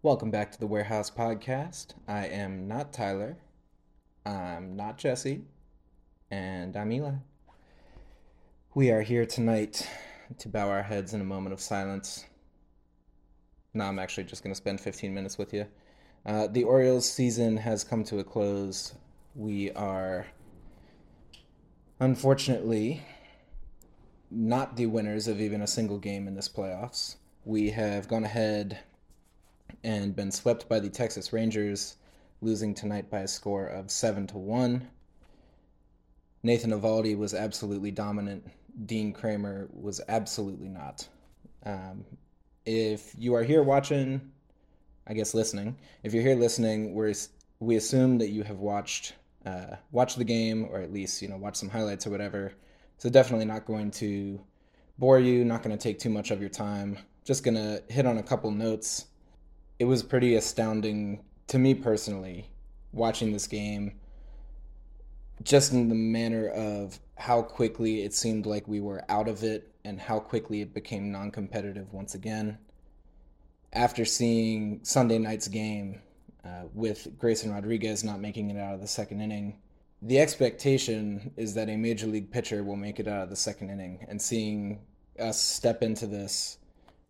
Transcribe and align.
Welcome 0.00 0.30
back 0.30 0.52
to 0.52 0.60
the 0.60 0.66
Warehouse 0.68 1.10
Podcast. 1.10 1.94
I 2.06 2.26
am 2.26 2.68
not 2.68 2.92
Tyler. 2.92 3.36
I'm 4.24 4.76
not 4.76 4.96
Jesse. 4.96 5.42
And 6.30 6.76
I'm 6.76 6.92
Eli. 6.92 7.14
We 8.76 8.92
are 8.92 9.02
here 9.02 9.26
tonight 9.26 9.90
to 10.38 10.48
bow 10.48 10.68
our 10.68 10.84
heads 10.84 11.14
in 11.14 11.20
a 11.20 11.24
moment 11.24 11.52
of 11.52 11.60
silence. 11.60 12.26
No, 13.74 13.86
I'm 13.86 13.98
actually 13.98 14.22
just 14.22 14.44
going 14.44 14.52
to 14.52 14.56
spend 14.56 14.80
15 14.80 15.12
minutes 15.12 15.36
with 15.36 15.52
you. 15.52 15.66
Uh, 16.24 16.46
the 16.46 16.62
Orioles 16.62 17.10
season 17.10 17.56
has 17.56 17.82
come 17.82 18.04
to 18.04 18.20
a 18.20 18.24
close. 18.24 18.94
We 19.34 19.72
are, 19.72 20.28
unfortunately, 21.98 23.02
not 24.30 24.76
the 24.76 24.86
winners 24.86 25.26
of 25.26 25.40
even 25.40 25.60
a 25.60 25.66
single 25.66 25.98
game 25.98 26.28
in 26.28 26.36
this 26.36 26.48
playoffs. 26.48 27.16
We 27.44 27.70
have 27.70 28.06
gone 28.06 28.22
ahead 28.22 28.78
and 29.84 30.14
been 30.14 30.30
swept 30.30 30.68
by 30.68 30.80
the 30.80 30.90
Texas 30.90 31.32
Rangers, 31.32 31.96
losing 32.40 32.74
tonight 32.74 33.10
by 33.10 33.20
a 33.20 33.28
score 33.28 33.66
of 33.66 33.90
7 33.90 34.26
to 34.28 34.38
1. 34.38 34.88
Nathan 36.42 36.70
Eovaldi 36.70 37.16
was 37.16 37.34
absolutely 37.34 37.90
dominant. 37.90 38.46
Dean 38.86 39.12
Kremer 39.12 39.68
was 39.72 40.00
absolutely 40.08 40.68
not. 40.68 41.06
Um, 41.64 42.04
if 42.64 43.14
you 43.18 43.34
are 43.34 43.42
here 43.42 43.62
watching, 43.62 44.20
I 45.06 45.14
guess 45.14 45.34
listening, 45.34 45.76
if 46.02 46.14
you're 46.14 46.22
here 46.22 46.36
listening, 46.36 46.94
we're, 46.94 47.14
we 47.60 47.76
assume 47.76 48.18
that 48.18 48.28
you 48.28 48.42
have 48.44 48.58
watched 48.58 49.14
uh, 49.46 49.76
watched 49.92 50.18
the 50.18 50.24
game 50.24 50.68
or 50.70 50.80
at 50.80 50.92
least 50.92 51.22
you 51.22 51.28
know 51.28 51.36
watched 51.36 51.56
some 51.56 51.68
highlights 51.68 52.06
or 52.06 52.10
whatever. 52.10 52.52
So 52.98 53.08
definitely 53.08 53.46
not 53.46 53.64
going 53.66 53.90
to 53.92 54.40
bore 54.98 55.20
you, 55.20 55.44
not 55.44 55.62
going 55.62 55.76
to 55.76 55.82
take 55.82 55.98
too 55.98 56.10
much 56.10 56.30
of 56.30 56.40
your 56.40 56.50
time. 56.50 56.98
Just 57.24 57.44
going 57.44 57.54
to 57.54 57.82
hit 57.88 58.06
on 58.06 58.18
a 58.18 58.22
couple 58.22 58.50
notes 58.50 59.06
it 59.78 59.84
was 59.84 60.02
pretty 60.02 60.34
astounding 60.34 61.24
to 61.46 61.58
me 61.58 61.74
personally 61.74 62.50
watching 62.92 63.32
this 63.32 63.46
game 63.46 63.92
just 65.42 65.72
in 65.72 65.88
the 65.88 65.94
manner 65.94 66.48
of 66.48 66.98
how 67.16 67.42
quickly 67.42 68.02
it 68.02 68.12
seemed 68.12 68.44
like 68.44 68.66
we 68.66 68.80
were 68.80 69.04
out 69.08 69.28
of 69.28 69.42
it 69.42 69.72
and 69.84 70.00
how 70.00 70.18
quickly 70.18 70.60
it 70.60 70.74
became 70.74 71.12
non-competitive 71.12 71.92
once 71.92 72.14
again. 72.14 72.58
After 73.72 74.04
seeing 74.04 74.80
sunday 74.82 75.18
night's 75.18 75.48
game 75.48 76.00
uh, 76.44 76.64
with 76.72 77.18
grayson 77.18 77.52
rodriguez 77.52 78.02
not 78.02 78.20
making 78.20 78.50
it 78.50 78.56
out 78.58 78.74
of 78.74 78.80
the 78.80 78.88
second 78.88 79.20
inning 79.20 79.58
the 80.02 80.20
expectation 80.20 81.32
is 81.36 81.54
that 81.54 81.68
a 81.68 81.76
major 81.76 82.06
league 82.06 82.30
pitcher 82.30 82.62
will 82.62 82.76
make 82.76 83.00
it 83.00 83.08
out 83.08 83.22
of 83.22 83.30
the 83.30 83.36
second 83.36 83.70
inning. 83.70 84.06
And 84.08 84.20
seeing 84.20 84.80
us 85.18 85.40
step 85.40 85.82
into 85.82 86.06
this 86.06 86.58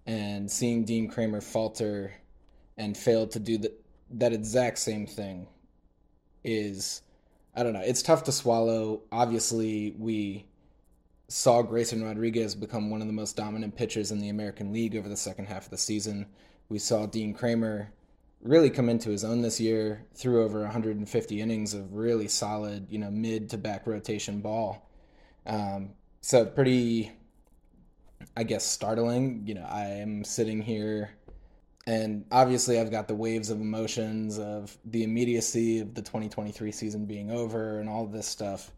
and 0.06 0.50
seeing 0.50 0.84
dean 0.84 1.10
Kremer 1.10 1.42
falter 1.42 2.14
and 2.78 2.96
failed 2.96 3.32
to 3.32 3.40
do 3.40 3.58
the, 3.58 3.72
that 4.10 4.32
exact 4.32 4.78
same 4.78 5.06
thing 5.06 5.48
is 6.44 7.02
I 7.54 7.64
don't 7.64 7.72
know. 7.72 7.82
It's 7.84 8.02
tough 8.02 8.22
to 8.24 8.32
swallow. 8.32 9.02
Obviously, 9.10 9.96
we 9.98 10.46
saw 11.26 11.60
Grayson 11.60 12.04
Rodriguez 12.04 12.54
become 12.54 12.88
one 12.88 13.00
of 13.00 13.08
the 13.08 13.12
most 13.12 13.36
dominant 13.36 13.74
pitchers 13.74 14.12
in 14.12 14.20
the 14.20 14.28
American 14.28 14.72
League 14.72 14.96
over 14.96 15.08
the 15.08 15.16
second 15.16 15.46
half 15.46 15.64
of 15.64 15.70
the 15.70 15.76
season. 15.76 16.26
We 16.68 16.78
saw 16.78 17.06
Dean 17.06 17.34
Kremer 17.34 17.92
really 18.42 18.70
come 18.70 18.88
into 18.88 19.10
his 19.10 19.24
own 19.24 19.42
this 19.42 19.58
year, 19.58 20.06
threw 20.14 20.44
over 20.44 20.60
150 20.60 21.40
innings 21.40 21.74
of 21.74 21.92
really 21.92 22.28
solid, 22.28 22.86
you 22.90 22.98
know, 22.98 23.10
mid 23.10 23.50
to 23.50 23.58
back 23.58 23.88
rotation 23.88 24.40
ball. 24.40 24.88
Um, 25.44 25.90
so 26.20 26.44
pretty, 26.46 27.10
I 28.36 28.44
guess, 28.44 28.64
startling. 28.64 29.42
You 29.46 29.54
know, 29.54 29.66
I 29.68 29.84
am 29.84 30.22
sitting 30.22 30.62
here 30.62 31.10
and 31.88 32.26
obviously 32.30 32.78
I've 32.78 32.90
got 32.90 33.08
the 33.08 33.14
waves 33.14 33.48
of 33.48 33.62
emotions 33.62 34.38
of 34.38 34.76
the 34.84 35.04
immediacy 35.04 35.78
of 35.78 35.94
the 35.94 36.02
2023 36.02 36.70
season 36.70 37.06
being 37.06 37.30
over 37.30 37.80
and 37.80 37.88
all 37.88 38.04
this 38.04 38.26
stuff, 38.26 38.72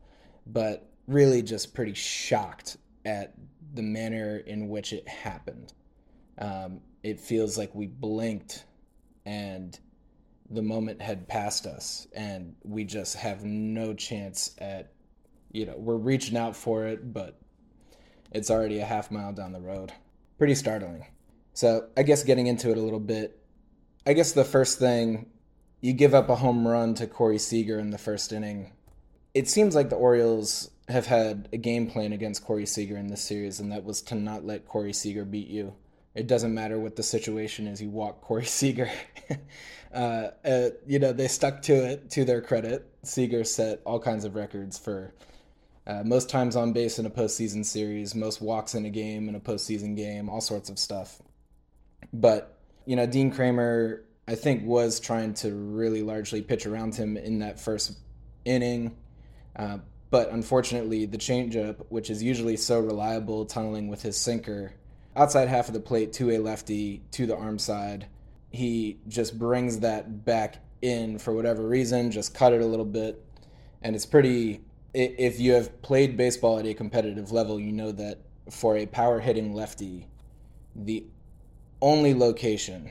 but 0.46 0.88
really 1.08 1.42
just 1.42 1.74
pretty 1.74 1.92
shocked 1.92 2.76
at 3.04 3.34
the 3.74 3.82
manner 3.82 4.36
in 4.36 4.68
which 4.68 4.92
it 4.92 5.08
happened. 5.08 5.72
Um, 6.38 6.82
it 7.02 7.18
feels 7.18 7.58
like 7.58 7.74
we 7.74 7.88
blinked 7.88 8.64
and 9.26 9.76
the 10.48 10.62
moment 10.62 11.02
had 11.02 11.26
passed 11.26 11.66
us 11.66 12.06
and 12.14 12.54
we 12.62 12.84
just 12.84 13.16
have 13.16 13.44
no 13.44 13.92
chance 13.92 14.54
at 14.58 14.92
you 15.50 15.66
know 15.66 15.74
we're 15.76 15.96
reaching 15.96 16.36
out 16.36 16.56
for 16.56 16.86
it 16.86 17.12
but 17.12 17.40
it's 18.32 18.50
already 18.50 18.78
a 18.78 18.84
half 18.84 19.10
mile 19.10 19.32
down 19.32 19.52
the 19.52 19.60
road 19.60 19.92
pretty 20.38 20.54
startling 20.54 21.06
so 21.60 21.88
I 21.94 22.04
guess 22.04 22.22
getting 22.22 22.46
into 22.46 22.70
it 22.70 22.78
a 22.78 22.80
little 22.80 22.98
bit, 22.98 23.38
I 24.06 24.14
guess 24.14 24.32
the 24.32 24.44
first 24.44 24.78
thing 24.78 25.26
you 25.82 25.92
give 25.92 26.14
up 26.14 26.30
a 26.30 26.36
home 26.36 26.66
run 26.66 26.94
to 26.94 27.06
Corey 27.06 27.36
Seager 27.36 27.78
in 27.78 27.90
the 27.90 27.98
first 27.98 28.32
inning. 28.32 28.72
It 29.34 29.46
seems 29.46 29.74
like 29.74 29.90
the 29.90 29.96
Orioles 29.96 30.70
have 30.88 31.04
had 31.04 31.50
a 31.52 31.58
game 31.58 31.90
plan 31.90 32.14
against 32.14 32.46
Corey 32.46 32.64
Seager 32.64 32.96
in 32.96 33.08
this 33.08 33.20
series, 33.20 33.60
and 33.60 33.70
that 33.72 33.84
was 33.84 34.00
to 34.04 34.14
not 34.14 34.46
let 34.46 34.66
Corey 34.66 34.94
Seager 34.94 35.26
beat 35.26 35.48
you. 35.48 35.74
It 36.14 36.26
doesn't 36.26 36.54
matter 36.54 36.80
what 36.80 36.96
the 36.96 37.02
situation 37.02 37.66
is, 37.66 37.82
you 37.82 37.90
walk 37.90 38.20
Corey 38.22 38.46
Seager. 38.46 38.90
uh, 39.94 40.28
uh, 40.42 40.70
you 40.86 40.98
know, 40.98 41.12
they 41.12 41.28
stuck 41.28 41.60
to 41.64 41.74
it 41.74 42.08
to 42.12 42.24
their 42.24 42.40
credit. 42.40 42.88
Seager 43.02 43.44
set 43.44 43.82
all 43.84 44.00
kinds 44.00 44.24
of 44.24 44.34
records 44.34 44.78
for 44.78 45.12
uh, 45.86 46.04
most 46.06 46.30
times 46.30 46.56
on 46.56 46.72
base 46.72 46.98
in 46.98 47.04
a 47.04 47.10
postseason 47.10 47.66
series, 47.66 48.14
most 48.14 48.40
walks 48.40 48.74
in 48.74 48.86
a 48.86 48.90
game 48.90 49.28
in 49.28 49.34
a 49.34 49.40
postseason 49.40 49.94
game, 49.94 50.30
all 50.30 50.40
sorts 50.40 50.70
of 50.70 50.78
stuff. 50.78 51.20
But, 52.12 52.58
you 52.86 52.96
know, 52.96 53.06
Dean 53.06 53.30
Kremer, 53.30 54.04
I 54.26 54.34
think, 54.34 54.64
was 54.64 55.00
trying 55.00 55.34
to 55.34 55.54
really 55.54 56.02
largely 56.02 56.42
pitch 56.42 56.66
around 56.66 56.94
him 56.94 57.16
in 57.16 57.40
that 57.40 57.60
first 57.60 57.98
inning. 58.44 58.96
Uh, 59.56 59.78
but 60.10 60.30
unfortunately, 60.30 61.06
the 61.06 61.18
changeup, 61.18 61.84
which 61.88 62.10
is 62.10 62.22
usually 62.22 62.56
so 62.56 62.80
reliable, 62.80 63.44
tunneling 63.44 63.88
with 63.88 64.02
his 64.02 64.16
sinker, 64.16 64.72
outside 65.14 65.48
half 65.48 65.68
of 65.68 65.74
the 65.74 65.80
plate 65.80 66.12
to 66.14 66.30
a 66.30 66.38
lefty 66.38 67.02
to 67.12 67.26
the 67.26 67.36
arm 67.36 67.58
side, 67.58 68.06
he 68.50 68.98
just 69.06 69.38
brings 69.38 69.80
that 69.80 70.24
back 70.24 70.56
in 70.82 71.18
for 71.18 71.32
whatever 71.32 71.66
reason, 71.66 72.10
just 72.10 72.34
cut 72.34 72.52
it 72.52 72.60
a 72.60 72.66
little 72.66 72.84
bit. 72.84 73.24
And 73.82 73.94
it's 73.94 74.06
pretty, 74.06 74.62
if 74.92 75.38
you 75.38 75.52
have 75.52 75.80
played 75.82 76.16
baseball 76.16 76.58
at 76.58 76.66
a 76.66 76.74
competitive 76.74 77.30
level, 77.30 77.60
you 77.60 77.72
know 77.72 77.92
that 77.92 78.18
for 78.50 78.76
a 78.76 78.86
power 78.86 79.20
hitting 79.20 79.54
lefty, 79.54 80.08
the 80.74 81.04
only 81.80 82.14
location 82.14 82.90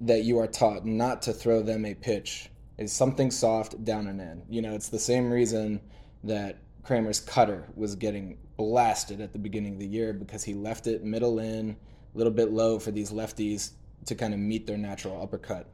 that 0.00 0.22
you 0.22 0.38
are 0.38 0.46
taught 0.46 0.84
not 0.84 1.22
to 1.22 1.32
throw 1.32 1.62
them 1.62 1.84
a 1.84 1.94
pitch 1.94 2.50
is 2.78 2.92
something 2.92 3.30
soft 3.30 3.84
down 3.84 4.06
and 4.06 4.20
in. 4.20 4.42
You 4.48 4.62
know, 4.62 4.74
it's 4.74 4.88
the 4.88 4.98
same 4.98 5.30
reason 5.30 5.80
that 6.24 6.58
Kremer's 6.84 7.20
cutter 7.20 7.64
was 7.74 7.94
getting 7.96 8.38
blasted 8.56 9.20
at 9.20 9.32
the 9.32 9.38
beginning 9.38 9.74
of 9.74 9.78
the 9.78 9.86
year 9.86 10.12
because 10.12 10.44
he 10.44 10.54
left 10.54 10.86
it 10.86 11.02
middle 11.02 11.38
in, 11.38 11.70
a 11.70 12.18
little 12.18 12.32
bit 12.32 12.50
low 12.50 12.78
for 12.78 12.90
these 12.90 13.10
lefties 13.10 13.70
to 14.06 14.14
kind 14.14 14.34
of 14.34 14.40
meet 14.40 14.66
their 14.66 14.76
natural 14.76 15.20
uppercut. 15.22 15.66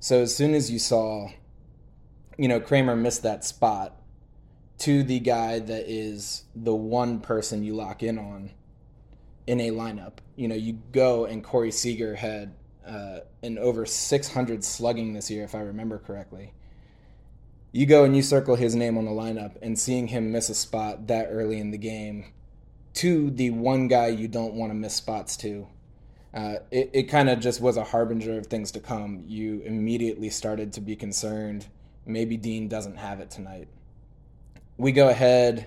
So 0.00 0.20
as 0.20 0.36
soon 0.36 0.54
as 0.54 0.70
you 0.70 0.78
saw, 0.78 1.28
you 2.36 2.48
know, 2.48 2.60
Kremer 2.60 2.96
miss 2.96 3.18
that 3.18 3.44
spot 3.44 3.96
to 4.78 5.02
the 5.02 5.20
guy 5.20 5.60
that 5.60 5.90
is 5.90 6.44
the 6.54 6.74
one 6.74 7.20
person 7.20 7.62
you 7.62 7.74
lock 7.74 8.02
in 8.02 8.18
on 8.18 8.50
in 9.46 9.60
a 9.60 9.70
lineup. 9.70 10.14
You 10.36 10.48
know, 10.48 10.54
you 10.54 10.78
go 10.92 11.24
and 11.24 11.42
Corey 11.42 11.70
Seager 11.70 12.14
had 12.14 12.54
uh, 12.86 13.20
an 13.42 13.58
over 13.58 13.86
600 13.86 14.64
slugging 14.64 15.14
this 15.14 15.30
year, 15.30 15.44
if 15.44 15.54
I 15.54 15.60
remember 15.60 15.98
correctly. 15.98 16.52
You 17.72 17.86
go 17.86 18.04
and 18.04 18.14
you 18.14 18.22
circle 18.22 18.56
his 18.56 18.74
name 18.74 18.96
on 18.96 19.04
the 19.04 19.10
lineup, 19.10 19.56
and 19.60 19.78
seeing 19.78 20.08
him 20.08 20.30
miss 20.30 20.48
a 20.48 20.54
spot 20.54 21.08
that 21.08 21.26
early 21.28 21.58
in 21.58 21.72
the 21.72 21.78
game 21.78 22.26
to 22.94 23.30
the 23.30 23.50
one 23.50 23.88
guy 23.88 24.06
you 24.06 24.28
don't 24.28 24.54
want 24.54 24.70
to 24.70 24.74
miss 24.74 24.94
spots 24.94 25.36
to, 25.38 25.66
uh, 26.32 26.56
it, 26.70 26.90
it 26.92 27.02
kind 27.04 27.28
of 27.28 27.40
just 27.40 27.60
was 27.60 27.76
a 27.76 27.84
harbinger 27.84 28.38
of 28.38 28.46
things 28.46 28.70
to 28.72 28.80
come. 28.80 29.24
You 29.26 29.62
immediately 29.64 30.30
started 30.30 30.72
to 30.74 30.80
be 30.80 30.94
concerned. 30.94 31.66
Maybe 32.06 32.36
Dean 32.36 32.68
doesn't 32.68 32.96
have 32.96 33.20
it 33.20 33.30
tonight. 33.30 33.68
We 34.76 34.92
go 34.92 35.08
ahead 35.08 35.66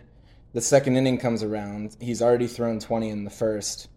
the 0.58 0.62
second 0.62 0.98
inning 0.98 1.20
comes 1.20 1.44
around. 1.44 1.96
He's 2.00 2.20
already 2.20 2.48
thrown 2.48 2.80
20 2.80 3.10
in 3.10 3.26
the 3.26 3.30
first, 3.30 3.90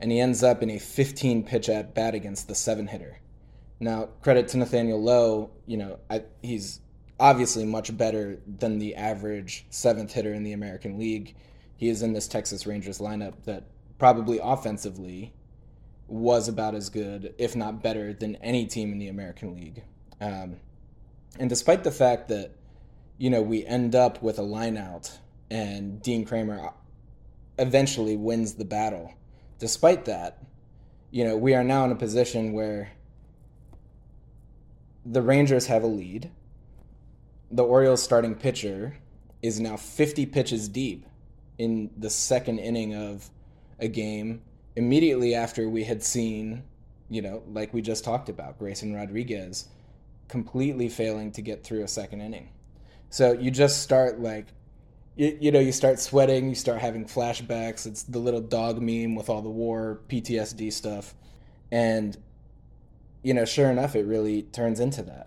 and 0.00 0.10
he 0.10 0.18
ends 0.18 0.42
up 0.42 0.64
in 0.64 0.70
a 0.70 0.80
15 0.80 1.44
pitch 1.44 1.68
at 1.68 1.94
bat 1.94 2.12
against 2.12 2.48
the 2.48 2.56
seven 2.56 2.88
hitter. 2.88 3.20
Now, 3.78 4.08
credit 4.20 4.48
to 4.48 4.58
Nathaniel 4.58 5.00
Lowe, 5.00 5.52
you 5.64 5.76
know, 5.76 6.00
I, 6.10 6.24
he's 6.42 6.80
obviously 7.20 7.64
much 7.64 7.96
better 7.96 8.40
than 8.48 8.80
the 8.80 8.96
average 8.96 9.66
seventh 9.70 10.12
hitter 10.12 10.34
in 10.34 10.42
the 10.42 10.54
American 10.54 10.98
League. 10.98 11.36
He 11.76 11.88
is 11.88 12.02
in 12.02 12.14
this 12.14 12.26
Texas 12.26 12.66
Rangers 12.66 12.98
lineup 12.98 13.44
that 13.44 13.68
probably 14.00 14.40
offensively 14.42 15.32
was 16.08 16.48
about 16.48 16.74
as 16.74 16.88
good, 16.88 17.32
if 17.38 17.54
not 17.54 17.80
better, 17.80 18.12
than 18.12 18.34
any 18.42 18.66
team 18.66 18.90
in 18.90 18.98
the 18.98 19.06
American 19.06 19.54
League. 19.54 19.84
Um, 20.20 20.56
and 21.38 21.48
despite 21.48 21.84
the 21.84 21.92
fact 21.92 22.26
that, 22.26 22.56
you 23.18 23.30
know, 23.30 23.40
we 23.40 23.64
end 23.64 23.94
up 23.94 24.20
with 24.20 24.40
a 24.40 24.42
lineout 24.42 25.18
and 25.50 26.00
Dean 26.02 26.24
Kremer 26.24 26.68
uh, 26.68 26.72
eventually 27.58 28.16
wins 28.16 28.54
the 28.54 28.64
battle. 28.64 29.12
Despite 29.58 30.04
that, 30.04 30.42
you 31.10 31.24
know, 31.24 31.36
we 31.36 31.54
are 31.54 31.64
now 31.64 31.84
in 31.84 31.92
a 31.92 31.96
position 31.96 32.52
where 32.52 32.90
the 35.04 35.22
Rangers 35.22 35.66
have 35.66 35.82
a 35.82 35.86
lead. 35.86 36.30
The 37.50 37.64
Orioles 37.64 38.02
starting 38.02 38.34
pitcher 38.34 38.96
is 39.42 39.58
now 39.58 39.76
50 39.76 40.26
pitches 40.26 40.68
deep 40.68 41.06
in 41.56 41.90
the 41.96 42.10
second 42.10 42.58
inning 42.58 42.94
of 42.94 43.30
a 43.78 43.88
game 43.88 44.42
immediately 44.76 45.34
after 45.34 45.68
we 45.68 45.84
had 45.84 46.02
seen, 46.02 46.62
you 47.08 47.22
know, 47.22 47.42
like 47.48 47.72
we 47.72 47.82
just 47.82 48.04
talked 48.04 48.28
about, 48.28 48.58
Grayson 48.58 48.94
Rodriguez 48.94 49.68
completely 50.28 50.88
failing 50.88 51.32
to 51.32 51.42
get 51.42 51.64
through 51.64 51.82
a 51.82 51.88
second 51.88 52.20
inning. 52.20 52.50
So 53.10 53.32
you 53.32 53.50
just 53.50 53.82
start 53.82 54.20
like, 54.20 54.46
you, 55.18 55.36
you 55.40 55.50
know, 55.50 55.58
you 55.58 55.72
start 55.72 55.98
sweating, 55.98 56.48
you 56.48 56.54
start 56.54 56.78
having 56.78 57.04
flashbacks. 57.04 57.86
It's 57.86 58.04
the 58.04 58.20
little 58.20 58.40
dog 58.40 58.80
meme 58.80 59.16
with 59.16 59.28
all 59.28 59.42
the 59.42 59.50
war 59.50 60.00
PTSD 60.08 60.72
stuff. 60.72 61.14
And, 61.72 62.16
you 63.24 63.34
know, 63.34 63.44
sure 63.44 63.68
enough, 63.68 63.96
it 63.96 64.06
really 64.06 64.42
turns 64.42 64.78
into 64.78 65.02
that. 65.02 65.26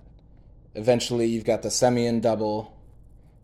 Eventually, 0.75 1.27
you've 1.27 1.43
got 1.43 1.61
the 1.61 1.67
Semien 1.67 2.21
double. 2.21 2.77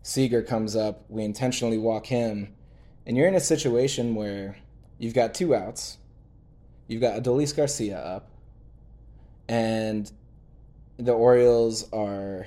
Seager 0.02 0.42
comes 0.42 0.74
up. 0.74 1.04
We 1.10 1.22
intentionally 1.22 1.76
walk 1.76 2.06
him. 2.06 2.54
And 3.06 3.14
you're 3.14 3.28
in 3.28 3.34
a 3.34 3.40
situation 3.40 4.14
where 4.14 4.56
you've 4.96 5.14
got 5.14 5.34
two 5.34 5.54
outs. 5.54 5.98
You've 6.86 7.02
got 7.02 7.22
Adolis 7.22 7.54
Garcia 7.54 7.98
up. 7.98 8.30
And 9.48 10.10
the 10.96 11.12
Orioles 11.12 11.92
are 11.92 12.46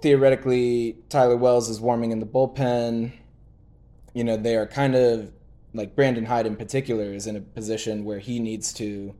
theoretically 0.00 0.98
Tyler 1.08 1.36
Wells 1.36 1.68
is 1.68 1.80
warming 1.80 2.12
in 2.12 2.20
the 2.20 2.26
bullpen. 2.26 3.12
You 4.12 4.24
know, 4.24 4.36
they 4.36 4.56
are 4.56 4.66
kind 4.66 4.94
of 4.94 5.32
like 5.72 5.96
Brandon 5.96 6.24
Hyde 6.24 6.46
in 6.46 6.56
particular 6.56 7.12
is 7.12 7.26
in 7.26 7.36
a 7.36 7.40
position 7.40 8.04
where 8.04 8.20
he 8.20 8.38
needs 8.38 8.72
to, 8.74 9.14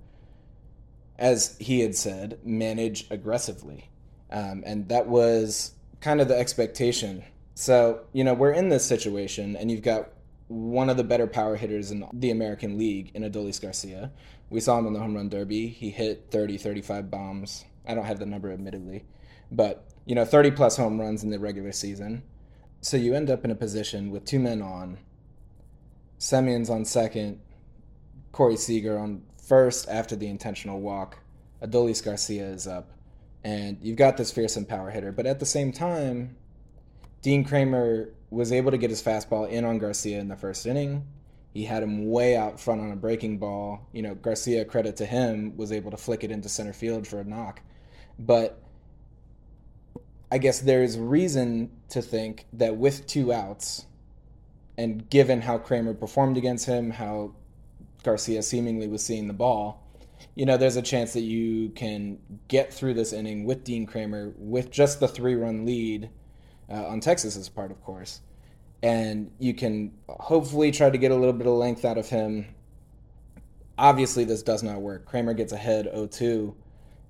as 1.19 1.57
he 1.59 1.81
had 1.81 1.97
said, 1.97 2.39
manage 2.45 3.07
aggressively. 3.11 3.91
Um, 4.31 4.63
and 4.65 4.89
that 4.89 5.07
was 5.07 5.73
kind 6.01 6.21
of 6.21 6.29
the 6.29 6.39
expectation. 6.39 7.25
So, 7.55 8.03
you 8.13 8.25
know, 8.25 8.35
we're 8.35 8.53
in 8.53 8.69
this 8.69 8.85
situation, 8.85 9.57
and 9.57 9.71
you've 9.71 9.83
got 9.83 10.11
one 10.49 10.91
of 10.91 10.97
the 10.97 11.05
better 11.05 11.27
power 11.27 11.57
hitters 11.57 11.91
in 11.91 12.05
the 12.13 12.31
American 12.31 12.79
League 12.79 13.11
in 13.15 13.23
Adolis 13.23 13.61
Garcia. 13.61 14.13
We 14.51 14.61
saw 14.61 14.79
him 14.79 14.87
in 14.87 14.93
the 14.93 15.01
home 15.01 15.15
run 15.15 15.29
derby. 15.29 15.69
He 15.69 15.91
hit 15.91 16.27
30, 16.31 16.59
35 16.59 17.11
bombs 17.11 17.65
I 17.87 17.95
don't 17.95 18.05
have 18.05 18.19
the 18.19 18.27
number 18.27 18.51
admittedly, 18.53 19.05
but 19.51 19.87
you 20.07 20.15
know, 20.15 20.25
30 20.25 20.53
plus 20.53 20.77
home 20.77 21.01
runs 21.01 21.23
in 21.23 21.31
the 21.31 21.39
regular 21.39 21.73
season. 21.73 22.23
So 22.81 22.97
you 22.97 23.15
end 23.15 23.31
up 23.31 23.45
in 23.45 23.51
a 23.51 23.55
position 23.55 24.11
with 24.11 24.25
two 24.25 24.39
men 24.39 24.61
on, 24.61 24.99
Semien's 26.19 26.69
on 26.69 26.85
second, 26.85 27.41
Corey 28.33 28.57
Seager 28.57 28.99
on 28.99 29.23
first 29.43 29.89
after 29.89 30.17
the 30.17 30.29
intentional 30.29 30.81
walk, 30.81 31.19
Adolis 31.63 32.05
Garcia 32.05 32.47
is 32.47 32.67
up, 32.67 32.91
and 33.43 33.79
you've 33.81 33.97
got 33.97 34.17
this 34.17 34.31
fearsome 34.31 34.65
power 34.65 34.91
hitter. 34.91 35.13
But 35.13 35.27
at 35.27 35.39
the 35.41 35.47
same 35.47 35.73
time, 35.73 36.37
Dean 37.23 37.45
Kremer 37.45 38.11
was 38.31 38.53
able 38.53 38.71
to 38.71 38.79
get 38.79 38.91
his 38.91 39.03
fastball 39.03 39.49
in 39.49 39.65
on 39.65 39.79
Garcia 39.79 40.19
in 40.19 40.29
the 40.29 40.37
first 40.37 40.67
inning. 40.67 41.07
He 41.55 41.65
had 41.65 41.83
him 41.83 42.11
way 42.11 42.37
out 42.37 42.59
front 42.59 42.81
on 42.81 42.91
a 42.91 42.97
breaking 42.97 43.39
ball. 43.39 43.89
You 43.93 44.03
know, 44.03 44.15
Garcia, 44.15 44.65
credit 44.65 44.97
to 44.97 45.07
him, 45.07 45.57
was 45.57 45.73
able 45.73 45.91
to 45.93 45.97
flick 45.97 46.25
it 46.25 46.31
into 46.31 46.49
center 46.49 46.73
field 46.73 47.07
for 47.07 47.21
a 47.21 47.25
knock. 47.25 47.61
But 48.19 48.61
I 50.31 50.39
guess 50.39 50.61
there's 50.61 50.99
reason 50.99 51.71
to 51.91 52.03
think 52.03 52.47
that 52.53 52.77
with 52.77 53.07
two 53.07 53.33
outs, 53.33 53.87
and 54.77 55.09
given 55.09 55.41
how 55.41 55.59
Kremer 55.59 55.95
performed 55.95 56.37
against 56.37 56.67
him, 56.67 56.91
how 56.91 57.35
Garcia 58.03 58.43
seemingly 58.43 58.89
was 58.89 59.05
seeing 59.05 59.29
the 59.29 59.35
ball, 59.35 59.85
you 60.35 60.47
know, 60.47 60.57
there's 60.57 60.77
a 60.77 60.83
chance 60.83 61.13
that 61.13 61.21
you 61.21 61.71
can 61.71 62.19
get 62.49 62.73
through 62.73 62.95
this 62.95 63.13
inning 63.13 63.45
with 63.45 63.65
Dean 63.65 63.87
Kremer 63.87 64.33
with 64.37 64.71
just 64.71 65.01
the 65.01 65.09
three 65.09 65.35
run 65.35 65.65
lead 65.65 66.11
uh, 66.69 66.87
on 66.87 67.01
Texas's 67.01 67.49
part, 67.49 67.71
of 67.71 67.83
course. 67.85 68.21
And 68.83 69.31
you 69.39 69.55
can 69.55 69.93
hopefully 70.09 70.71
try 70.71 70.91
to 70.91 70.99
get 70.99 71.11
a 71.11 71.15
little 71.15 71.33
bit 71.33 71.47
of 71.47 71.55
length 71.55 71.85
out 71.85 71.97
of 71.97 72.09
him. 72.09 72.55
Obviously, 73.79 74.25
this 74.25 74.43
does 74.43 74.63
not 74.63 74.81
work. 74.81 75.07
Kremer 75.07 75.35
gets 75.35 75.53
ahead 75.53 75.87
0 75.87 76.07
2 76.07 76.57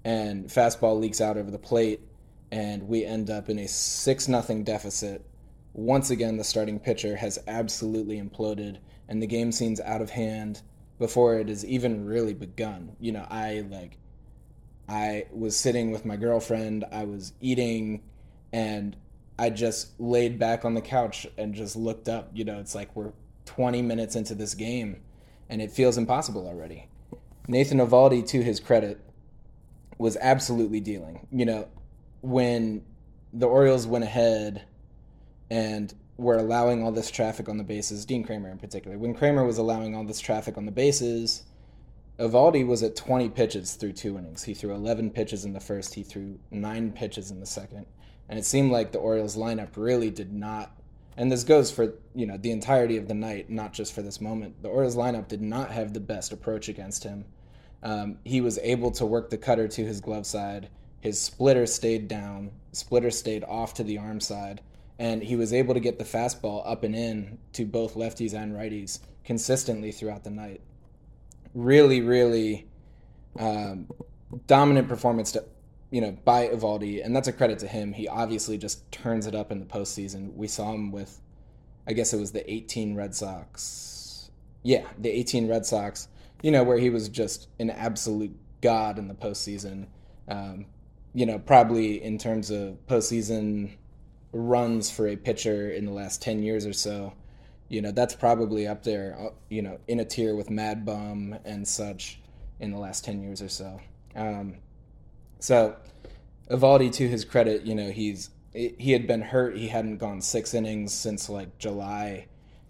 and 0.05 0.47
fastball 0.47 1.01
leaks 1.01 1.21
out 1.21 1.37
over 1.37 1.51
the 1.51 1.59
plate, 1.59 2.01
and 2.53 2.87
we 2.89 3.05
end 3.05 3.31
up 3.31 3.49
in 3.49 3.59
a 3.59 3.69
six 3.69 4.29
nothing 4.29 4.65
deficit. 4.65 5.25
Once 5.73 6.11
again, 6.11 6.37
the 6.37 6.45
starting 6.45 6.79
pitcher 6.79 7.17
has 7.17 7.39
absolutely 7.47 8.21
imploded, 8.21 8.79
and 9.09 9.23
the 9.23 9.27
game 9.27 9.51
seems 9.51 9.81
out 9.81 10.03
of 10.03 10.11
hand 10.11 10.63
before 10.99 11.39
it 11.39 11.49
has 11.49 11.65
even 11.65 12.05
really 12.05 12.35
begun. 12.35 12.95
You 13.01 13.13
know, 13.13 13.27
I 13.29 13.65
like, 13.71 13.99
I 14.89 15.27
was 15.33 15.57
sitting 15.57 15.91
with 15.91 16.05
my 16.05 16.17
girlfriend, 16.17 16.85
I 16.93 17.05
was 17.05 17.33
eating, 17.41 18.03
and 18.53 18.97
I 19.39 19.51
just 19.51 19.99
laid 19.99 20.39
back 20.39 20.65
on 20.65 20.75
the 20.75 20.81
couch 20.81 21.27
and 21.37 21.55
just 21.55 21.75
looked 21.75 22.09
up. 22.09 22.31
You 22.35 22.45
know, 22.45 22.61
it's 22.61 22.75
like 22.75 22.95
we're 22.95 23.13
20 23.47 23.83
minutes 23.83 24.15
into 24.15 24.35
this 24.35 24.55
game, 24.55 25.01
and 25.49 25.61
it 25.61 25.73
feels 25.73 25.99
impossible 25.99 26.47
already. 26.47 26.89
Nathan 27.49 27.79
Eovaldi, 27.79 28.27
to 28.29 28.43
his 28.43 28.61
credit, 28.61 29.01
was 29.99 30.17
absolutely 30.21 30.81
dealing. 30.81 31.27
You 31.31 31.47
know, 31.47 31.69
when 32.21 32.83
the 33.33 33.47
Orioles 33.47 33.87
went 33.87 34.05
ahead 34.05 34.65
and 35.51 35.93
were 36.17 36.37
allowing 36.37 36.83
all 36.83 36.93
this 36.93 37.11
traffic 37.11 37.49
on 37.49 37.59
the 37.59 37.65
bases, 37.65 38.05
Dean 38.05 38.25
Kremer 38.25 38.51
in 38.51 38.59
particular, 38.59 38.99
when 38.99 39.15
Kremer 39.15 39.45
was 39.45 39.59
allowing 39.59 39.95
all 39.95 40.05
this 40.05 40.21
traffic 40.21 40.57
on 40.57 40.67
the 40.67 40.73
bases, 40.73 41.45
Eovaldi 42.19 42.67
was 42.67 42.83
at 42.83 42.95
20 42.95 43.29
pitches 43.31 43.75
through 43.75 43.93
two 43.93 44.17
innings. 44.17 44.45
He 44.45 44.55
threw 44.55 44.73
11 44.73 45.11
pitches 45.11 45.45
in 45.45 45.53
the 45.53 45.61
first, 45.61 45.95
he 45.95 46.03
threw 46.03 46.39
nine 46.51 46.93
pitches 46.93 47.31
in 47.31 47.41
the 47.41 47.47
second. 47.47 47.87
And 48.29 48.39
it 48.39 48.45
seemed 48.45 48.73
like 48.73 48.93
the 48.93 48.99
Orioles 48.99 49.37
lineup 49.37 49.77
really 49.77 50.11
did 50.11 50.33
not 50.33 50.75
and 51.17 51.31
this 51.31 51.45
goes 51.45 51.71
for 51.71 51.95
you 52.15 52.27
know 52.27 52.37
the 52.37 52.51
entirety 52.51 52.97
of 52.97 53.09
the 53.09 53.15
night, 53.15 53.51
not 53.51 53.73
just 53.73 53.93
for 53.93 54.03
this 54.03 54.21
moment. 54.21 54.63
The 54.63 54.69
Orioles 54.69 54.97
lineup 54.97 55.29
did 55.29 55.43
not 55.43 55.71
have 55.71 55.93
the 55.93 56.01
best 56.01 56.33
approach 56.33 56.69
against 56.69 57.05
him. 57.05 57.25
Um, 57.85 58.17
he 58.25 58.41
was 58.41 58.59
able 58.63 58.91
to 58.93 59.05
work 59.05 59.29
the 59.29 59.37
cutter 59.37 59.69
to 59.69 59.85
his 59.85 60.01
glove 60.01 60.27
side. 60.27 60.71
His 61.01 61.21
splitter 61.21 61.67
stayed 61.67 62.09
down. 62.09 62.51
Splitter 62.73 63.11
stayed 63.11 63.45
off 63.45 63.75
to 63.75 63.85
the 63.85 63.99
arm 63.99 64.21
side, 64.21 64.63
and 64.99 65.23
he 65.23 65.37
was 65.37 65.53
able 65.53 65.75
to 65.75 65.81
get 65.81 65.99
the 65.99 66.05
fastball 66.05 66.63
up 66.65 66.83
and 66.83 66.97
in 66.97 67.39
to 67.53 67.67
both 67.67 67.95
lefties 67.95 68.33
and 68.33 68.55
righties 68.55 69.01
consistently 69.23 69.93
throughout 69.93 70.25
the 70.25 70.31
night. 70.31 70.63
Really, 71.53 72.01
really 72.01 72.67
um, 73.39 73.87
dominant 74.47 74.89
performance 74.89 75.33
to 75.33 75.45
you 75.91 76.01
know 76.01 76.17
by 76.25 76.49
Eovaldi, 76.49 77.05
and 77.05 77.15
that's 77.15 77.29
a 77.29 77.33
credit 77.33 77.59
to 77.59 77.69
him. 77.69 77.93
He 77.93 78.09
obviously 78.09 78.57
just 78.57 78.91
turns 78.91 79.27
it 79.27 79.35
up 79.35 79.53
in 79.53 79.61
the 79.61 79.67
postseason. 79.67 80.35
We 80.35 80.49
saw 80.49 80.73
him 80.73 80.91
with, 80.91 81.21
I 81.87 81.93
guess 81.93 82.15
it 82.15 82.19
was 82.19 82.33
the 82.33 82.51
18 82.51 82.95
Red 82.95 83.15
Sox. 83.15 84.31
Yeah, 84.63 84.87
the 84.99 85.11
18 85.11 85.49
Red 85.49 85.67
Sox 85.67 86.09
you 86.45 86.51
know, 86.51 86.63
where 86.63 86.77
he 86.77 86.91
was 86.91 87.09
just 87.09 87.49
an 87.59 87.71
absolute 87.71 88.37
god 88.61 88.99
in 88.99 89.09
the 89.09 89.15
postseason. 89.15 89.87
Um, 90.29 90.67
you 91.15 91.25
know, 91.25 91.39
probably 91.39 92.05
in 92.05 92.19
terms 92.19 92.51
of 92.51 92.77
postseason 92.87 93.71
runs 94.31 94.91
for 94.91 95.09
a 95.09 95.17
pitcher 95.17 95.71
in 95.71 95.87
the 95.87 95.91
last 95.91 96.21
10 96.21 96.43
years 96.43 96.67
or 96.67 96.75
so, 96.75 97.15
you 97.71 97.81
know, 97.81 97.93
that's 97.93 98.15
probably 98.15 98.67
up 98.67 98.83
there, 98.83 99.17
uh, 99.19 99.31
you 99.49 99.63
know, 99.63 99.79
in 99.89 100.01
a 100.01 100.05
tier 100.05 100.37
with 100.37 100.51
Mad 100.51 100.85
Bum 100.85 101.35
and 101.47 101.67
such 101.67 102.21
in 102.61 102.73
the 102.73 102.79
last 102.79 103.07
10 103.07 103.23
years 103.23 103.41
or 103.41 103.49
so. 103.49 103.81
Um, 104.15 104.57
so, 105.39 105.75
Eovaldi, 106.51 106.93
to 106.93 107.09
his 107.09 107.25
credit, 107.25 107.63
you 107.63 107.75
know, 107.75 107.91
he's 107.91 108.29
he 108.53 108.93
had 108.93 109.07
been 109.07 109.23
hurt. 109.23 109.57
He 109.57 109.69
hadn't 109.69 109.97
gone 109.97 110.21
six 110.21 110.53
innings 110.53 110.93
since 110.93 111.31
like 111.31 111.57
July 111.57 112.27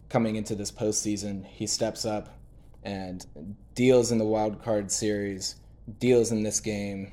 coming 0.09 0.37
into 0.37 0.54
this 0.54 0.71
postseason. 0.71 1.45
He 1.45 1.66
steps 1.66 2.04
up, 2.04 2.38
and 2.84 3.24
deals 3.74 4.12
in 4.12 4.18
the 4.18 4.24
wild 4.24 4.62
card 4.62 4.90
series, 4.90 5.56
deals 5.98 6.30
in 6.30 6.42
this 6.42 6.60
game. 6.60 7.12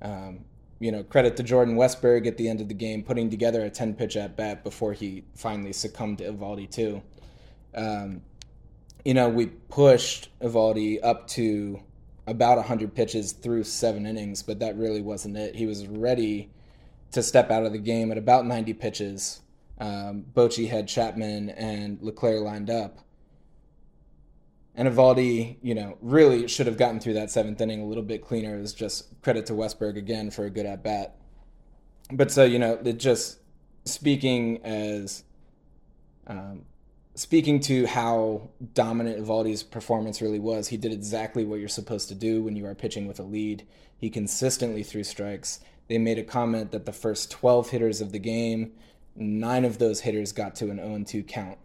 Um, 0.00 0.44
you 0.80 0.90
know, 0.90 1.04
credit 1.04 1.36
to 1.36 1.44
Jordan 1.44 1.76
Westburg 1.76 2.26
at 2.26 2.36
the 2.36 2.48
end 2.48 2.60
of 2.60 2.66
the 2.68 2.74
game, 2.74 3.04
putting 3.04 3.30
together 3.30 3.62
a 3.62 3.70
10 3.70 3.94
pitch 3.94 4.16
at 4.16 4.36
bat 4.36 4.64
before 4.64 4.92
he 4.92 5.24
finally 5.36 5.72
succumbed 5.72 6.18
to 6.18 6.32
Eovaldi, 6.32 6.68
too. 6.68 7.02
Um, 7.74 8.22
you 9.04 9.14
know, 9.14 9.28
we 9.28 9.46
pushed 9.46 10.28
Eovaldi 10.40 10.98
up 11.02 11.28
to 11.28 11.80
about 12.26 12.56
100 12.56 12.94
pitches 12.94 13.32
through 13.32 13.64
seven 13.64 14.06
innings, 14.06 14.42
but 14.42 14.58
that 14.58 14.76
really 14.76 15.02
wasn't 15.02 15.36
it. 15.36 15.54
He 15.54 15.66
was 15.66 15.86
ready 15.86 16.50
to 17.12 17.22
step 17.22 17.50
out 17.50 17.64
of 17.64 17.72
the 17.72 17.78
game 17.78 18.10
at 18.10 18.18
about 18.18 18.46
90 18.46 18.74
pitches. 18.74 19.40
Um, 19.78 20.24
Bochy 20.34 20.68
had 20.68 20.88
Chapman 20.88 21.50
and 21.50 22.00
Leclerc 22.00 22.42
lined 22.42 22.70
up. 22.70 22.98
And 24.74 24.88
Eovaldi, 24.88 25.58
you 25.62 25.74
know, 25.74 25.98
really 26.00 26.48
should 26.48 26.66
have 26.66 26.78
gotten 26.78 26.98
through 26.98 27.14
that 27.14 27.30
seventh 27.30 27.60
inning 27.60 27.82
a 27.82 27.86
little 27.86 28.02
bit 28.02 28.24
cleaner. 28.24 28.56
It 28.56 28.60
was 28.60 28.72
just 28.72 29.20
credit 29.22 29.46
to 29.46 29.52
Westburg 29.52 29.98
again 29.98 30.30
for 30.30 30.44
a 30.44 30.50
good 30.50 30.64
at 30.64 30.82
bat. 30.82 31.16
But 32.10 32.30
so, 32.30 32.44
you 32.44 32.58
know, 32.58 32.78
it 32.82 32.98
just 32.98 33.38
speaking 33.84 34.64
as 34.64 35.24
um, 36.26 36.64
speaking 37.14 37.60
to 37.60 37.86
how 37.86 38.48
dominant 38.74 39.18
Eovaldi's 39.18 39.62
performance 39.62 40.22
really 40.22 40.38
was, 40.38 40.68
he 40.68 40.76
did 40.76 40.92
exactly 40.92 41.44
what 41.44 41.60
you're 41.60 41.68
supposed 41.68 42.08
to 42.08 42.14
do 42.14 42.42
when 42.42 42.56
you 42.56 42.66
are 42.66 42.74
pitching 42.74 43.06
with 43.06 43.18
a 43.20 43.24
lead. 43.24 43.66
He 43.96 44.10
consistently 44.10 44.82
threw 44.82 45.04
strikes. 45.04 45.60
they 45.88 45.98
made 45.98 46.18
a 46.18 46.24
comment 46.24 46.72
that 46.72 46.86
the 46.86 46.92
first 46.92 47.30
12 47.30 47.70
hitters 47.70 48.00
of 48.00 48.12
the 48.12 48.18
game, 48.18 48.72
nine 49.14 49.64
of 49.64 49.78
those 49.78 50.00
hitters 50.00 50.32
got 50.32 50.54
to 50.56 50.70
an 50.70 50.78
0 50.78 51.04
2 51.04 51.22
count 51.24 51.58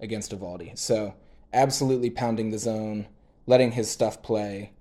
against 0.00 0.32
Eovaldi. 0.32 0.78
So, 0.78 1.14
absolutely 1.52 2.10
pounding 2.10 2.50
the 2.50 2.58
zone, 2.58 3.06
letting 3.46 3.72
his 3.72 3.90
stuff 3.90 4.22
play. 4.22 4.72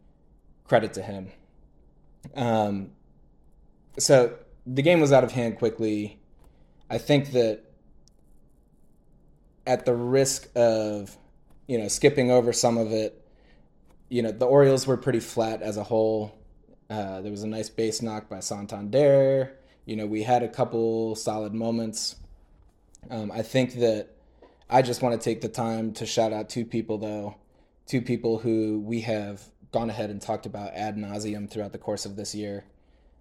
Credit 0.66 0.94
to 0.94 1.02
him. 1.02 1.32
Um, 2.36 2.92
so, 3.98 4.38
the 4.66 4.82
game 4.82 5.02
was 5.02 5.12
out 5.12 5.24
of 5.24 5.32
hand 5.32 5.58
quickly. 5.58 6.20
I 6.90 6.98
think 6.98 7.32
that 7.32 7.64
at 9.66 9.86
the 9.86 9.94
risk 9.94 10.48
of, 10.56 11.18
you 11.68 11.78
know, 11.78 11.88
skipping 11.88 12.32
over 12.32 12.54
some 12.54 12.78
of 12.78 12.92
it, 12.92 13.26
you 14.10 14.22
know, 14.22 14.32
the 14.32 14.46
Orioles 14.46 14.86
were 14.86 14.98
pretty 14.98 15.20
flat 15.20 15.62
as 15.62 15.78
a 15.78 15.84
whole. 15.84 16.38
Uh, 16.90 17.22
there 17.22 17.32
was 17.32 17.44
a 17.44 17.48
nice 17.48 17.70
base 17.70 18.02
knock 18.02 18.30
by 18.30 18.42
Santander. 18.42 19.58
You 19.86 19.96
know, 19.96 20.06
we 20.06 20.24
had 20.24 20.44
a 20.44 20.50
couple 20.50 21.16
solid 21.16 21.54
moments. 21.54 22.18
Um, 23.10 23.32
I 23.32 23.42
think 23.42 23.76
that 23.76 24.10
I 24.74 24.82
just 24.82 25.02
want 25.02 25.20
to 25.20 25.24
take 25.24 25.42
the 25.42 25.50
time 25.50 25.92
to 25.96 26.06
shout 26.06 26.32
out 26.32 26.50
two 26.50 26.64
people, 26.64 26.98
though, 26.98 27.36
two 27.86 28.02
people 28.02 28.38
who 28.38 28.80
we 28.80 29.02
have 29.02 29.44
gone 29.74 29.90
ahead 29.90 30.10
and 30.10 30.22
talked 30.22 30.46
about 30.46 30.74
ad 30.74 30.96
nauseum 30.96 31.50
throughout 31.50 31.74
the 31.74 31.78
course 31.78 32.06
of 32.06 32.16
this 32.16 32.34
year. 32.34 32.64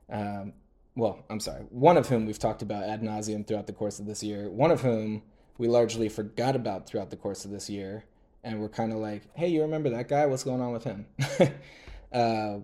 Um, 0.08 0.52
well, 0.94 1.24
I'm 1.28 1.40
sorry, 1.40 1.62
one 1.70 1.96
of 1.96 2.08
whom 2.08 2.24
we've 2.24 2.38
talked 2.38 2.62
about 2.62 2.84
ad 2.84 3.02
nauseum 3.02 3.44
throughout 3.44 3.66
the 3.66 3.72
course 3.72 3.98
of 3.98 4.06
this 4.06 4.22
year, 4.22 4.48
one 4.48 4.70
of 4.70 4.80
whom 4.80 5.22
we 5.58 5.66
largely 5.66 6.08
forgot 6.08 6.54
about 6.54 6.86
throughout 6.86 7.10
the 7.10 7.16
course 7.16 7.44
of 7.44 7.50
this 7.50 7.68
year. 7.68 8.04
And 8.44 8.60
we're 8.60 8.68
kind 8.68 8.92
of 8.92 8.98
like, 8.98 9.22
hey, 9.34 9.48
you 9.48 9.62
remember 9.62 9.90
that 9.90 10.08
guy? 10.08 10.26
What's 10.26 10.44
going 10.44 10.60
on 10.60 10.72
with 10.72 10.84
him? 10.84 11.06
uh, 12.12 12.58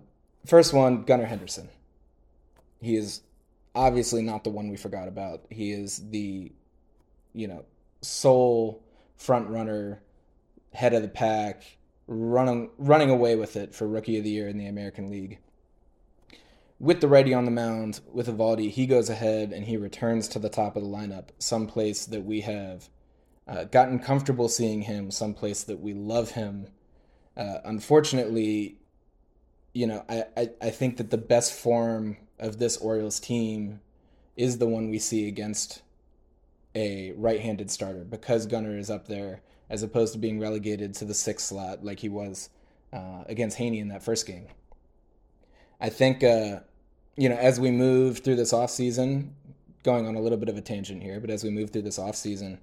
first 0.45 0.73
one, 0.73 1.03
Gunnar 1.03 1.25
Henderson. 1.25 1.69
He 2.81 2.95
is 2.95 3.21
obviously 3.75 4.21
not 4.21 4.43
the 4.43 4.49
one 4.49 4.69
we 4.69 4.77
forgot 4.77 5.07
about. 5.07 5.41
He 5.49 5.71
is 5.71 6.09
the, 6.09 6.51
you 7.33 7.47
know, 7.47 7.65
sole 8.01 8.83
front 9.15 9.49
runner, 9.49 10.01
head 10.73 10.93
of 10.93 11.01
the 11.01 11.07
pack, 11.07 11.77
running 12.07 12.69
running 12.77 13.09
away 13.09 13.35
with 13.35 13.55
it 13.55 13.75
for 13.75 13.87
rookie 13.87 14.17
of 14.17 14.23
the 14.23 14.29
year 14.29 14.47
in 14.47 14.57
the 14.57 14.67
American 14.67 15.09
League 15.09 15.39
with 16.79 17.01
the 17.01 17.07
righty 17.07 17.33
on 17.33 17.45
the 17.45 17.51
mound 17.51 18.01
with 18.11 18.27
Eovaldi, 18.27 18.69
he 18.69 18.85
goes 18.85 19.09
ahead 19.09 19.51
and 19.51 19.65
he 19.65 19.77
returns 19.77 20.27
to 20.27 20.39
the 20.39 20.49
top 20.49 20.75
of 20.75 20.83
the 20.83 20.89
lineup, 20.89 21.29
someplace 21.39 22.05
that 22.05 22.23
we 22.23 22.41
have 22.41 22.89
uh, 23.47 23.63
gotten 23.65 23.99
comfortable 23.99 24.47
seeing 24.47 24.83
him, 24.83 25.09
someplace 25.09 25.63
that 25.63 25.79
we 25.79 25.93
love 25.93 26.31
him. 26.31 26.67
Uh, 27.35 27.59
unfortunately, 27.65 28.77
you 29.73 29.87
know, 29.87 30.03
I, 30.07 30.25
I, 30.35 30.49
I 30.61 30.69
think 30.69 30.97
that 30.97 31.09
the 31.09 31.17
best 31.17 31.53
form 31.53 32.17
of 32.39 32.59
this 32.59 32.77
Orioles 32.77 33.19
team 33.19 33.79
is 34.35 34.59
the 34.59 34.67
one 34.67 34.89
we 34.89 34.99
see 34.99 35.27
against 35.27 35.81
a 36.77 37.11
right-handed 37.17 37.71
starter 37.71 38.03
because 38.03 38.45
Gunnar 38.45 38.77
is 38.77 38.91
up 38.91 39.07
there 39.07 39.41
as 39.67 39.81
opposed 39.81 40.13
to 40.13 40.19
being 40.19 40.39
relegated 40.39 40.93
to 40.93 41.05
the 41.05 41.15
sixth 41.15 41.47
slot 41.47 41.83
like 41.83 41.99
he 41.99 42.07
was 42.07 42.49
uh, 42.93 43.23
against 43.25 43.57
Heaney 43.57 43.81
in 43.81 43.87
that 43.87 44.03
first 44.03 44.27
game. 44.27 44.47
I 45.81 45.89
think 45.89 46.23
uh, 46.23 46.59
you 47.15 47.29
know 47.29 47.35
as 47.35 47.59
we 47.59 47.71
move 47.71 48.19
through 48.19 48.35
this 48.35 48.53
off 48.53 48.69
season, 48.69 49.33
going 49.83 50.07
on 50.07 50.15
a 50.15 50.21
little 50.21 50.37
bit 50.37 50.49
of 50.49 50.57
a 50.57 50.61
tangent 50.61 51.01
here, 51.01 51.19
but 51.19 51.31
as 51.31 51.43
we 51.43 51.49
move 51.49 51.71
through 51.71 51.81
this 51.81 51.99
off 51.99 52.15
season, 52.15 52.59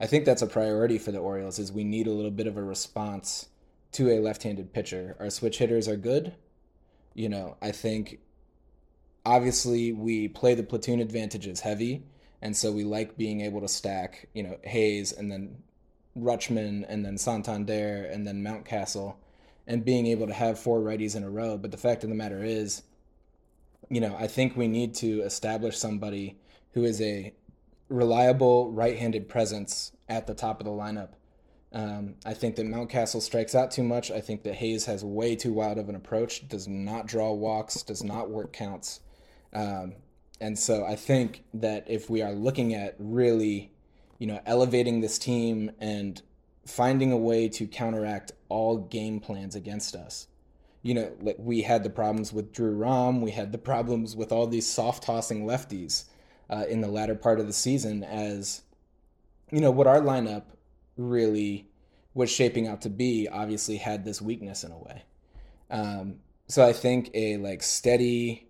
I 0.00 0.06
think 0.06 0.24
that's 0.24 0.42
a 0.42 0.46
priority 0.46 0.98
for 0.98 1.10
the 1.10 1.18
Orioles. 1.18 1.58
Is 1.58 1.72
we 1.72 1.84
need 1.84 2.06
a 2.06 2.12
little 2.12 2.30
bit 2.30 2.46
of 2.46 2.56
a 2.56 2.62
response 2.62 3.48
to 3.92 4.10
a 4.10 4.20
left-handed 4.20 4.72
pitcher. 4.72 5.16
Our 5.18 5.30
switch 5.30 5.58
hitters 5.58 5.88
are 5.88 5.96
good. 5.96 6.34
You 7.14 7.28
know, 7.28 7.56
I 7.60 7.72
think 7.72 8.20
obviously 9.24 9.92
we 9.92 10.28
play 10.28 10.54
the 10.54 10.62
platoon 10.62 11.00
advantages 11.00 11.60
heavy, 11.60 12.04
and 12.42 12.56
so 12.56 12.72
we 12.72 12.84
like 12.84 13.16
being 13.16 13.40
able 13.40 13.60
to 13.60 13.68
stack. 13.68 14.28
You 14.34 14.42
know, 14.42 14.58
Hayes 14.62 15.12
and 15.12 15.30
then 15.30 15.62
Rutschman 16.16 16.84
and 16.88 17.04
then 17.04 17.18
Santander 17.18 18.04
and 18.04 18.26
then 18.26 18.42
Mountcastle 18.42 19.16
and 19.66 19.84
being 19.84 20.06
able 20.06 20.26
to 20.26 20.32
have 20.32 20.58
four 20.58 20.80
righties 20.80 21.16
in 21.16 21.24
a 21.24 21.30
row. 21.30 21.58
But 21.58 21.70
the 21.70 21.76
fact 21.76 22.04
of 22.04 22.08
the 22.08 22.14
matter 22.14 22.42
is, 22.42 22.82
you 23.88 24.00
know, 24.00 24.16
I 24.18 24.26
think 24.26 24.56
we 24.56 24.68
need 24.68 24.94
to 24.96 25.22
establish 25.22 25.76
somebody 25.76 26.38
who 26.72 26.84
is 26.84 27.00
a 27.00 27.34
reliable 27.88 28.72
right-handed 28.72 29.28
presence 29.28 29.92
at 30.08 30.26
the 30.26 30.34
top 30.34 30.60
of 30.60 30.66
the 30.66 30.72
lineup. 30.72 31.10
Um, 31.72 32.14
I 32.24 32.34
think 32.34 32.56
that 32.56 32.66
Mountcastle 32.66 33.20
strikes 33.20 33.54
out 33.54 33.70
too 33.70 33.82
much. 33.82 34.10
I 34.10 34.20
think 34.20 34.44
that 34.44 34.54
Hayes 34.54 34.86
has 34.86 35.04
way 35.04 35.36
too 35.36 35.52
wild 35.52 35.78
of 35.78 35.88
an 35.88 35.94
approach. 35.94 36.48
Does 36.48 36.66
not 36.66 37.06
draw 37.06 37.32
walks. 37.32 37.82
Does 37.82 38.02
not 38.02 38.30
work 38.30 38.52
counts. 38.52 39.00
Um, 39.52 39.94
and 40.40 40.58
so 40.58 40.84
I 40.84 40.96
think 40.96 41.44
that 41.54 41.84
if 41.88 42.10
we 42.10 42.22
are 42.22 42.32
looking 42.32 42.74
at 42.74 42.94
really, 42.98 43.72
you 44.18 44.26
know, 44.26 44.40
elevating 44.46 45.00
this 45.00 45.18
team 45.18 45.70
and 45.78 46.20
finding 46.66 47.12
a 47.12 47.16
way 47.16 47.48
to 47.48 47.66
counteract 47.66 48.32
all 48.48 48.78
game 48.78 49.20
plans 49.20 49.54
against 49.54 49.94
us. 49.94 50.26
You 50.82 50.94
know, 50.94 51.12
like 51.20 51.36
we 51.38 51.62
had 51.62 51.82
the 51.82 51.90
problems 51.90 52.32
with 52.32 52.52
Drew 52.52 52.72
Rom, 52.72 53.20
we 53.20 53.32
had 53.32 53.52
the 53.52 53.58
problems 53.58 54.14
with 54.14 54.30
all 54.30 54.46
these 54.46 54.68
soft 54.68 55.04
tossing 55.04 55.46
lefties 55.46 56.04
uh, 56.48 56.64
in 56.68 56.80
the 56.80 56.88
latter 56.88 57.14
part 57.14 57.40
of 57.40 57.46
the 57.46 57.52
season, 57.52 58.04
as 58.04 58.62
you 59.50 59.60
know, 59.60 59.70
what 59.70 59.86
our 59.86 60.00
lineup 60.00 60.44
really 60.96 61.68
was 62.14 62.30
shaping 62.30 62.66
out 62.66 62.80
to 62.82 62.90
be 62.90 63.28
obviously 63.28 63.76
had 63.76 64.04
this 64.04 64.22
weakness 64.22 64.64
in 64.64 64.72
a 64.72 64.78
way. 64.78 65.02
Um, 65.70 66.16
so 66.48 66.64
I 66.66 66.72
think 66.72 67.10
a 67.14 67.36
like 67.36 67.62
steady, 67.62 68.45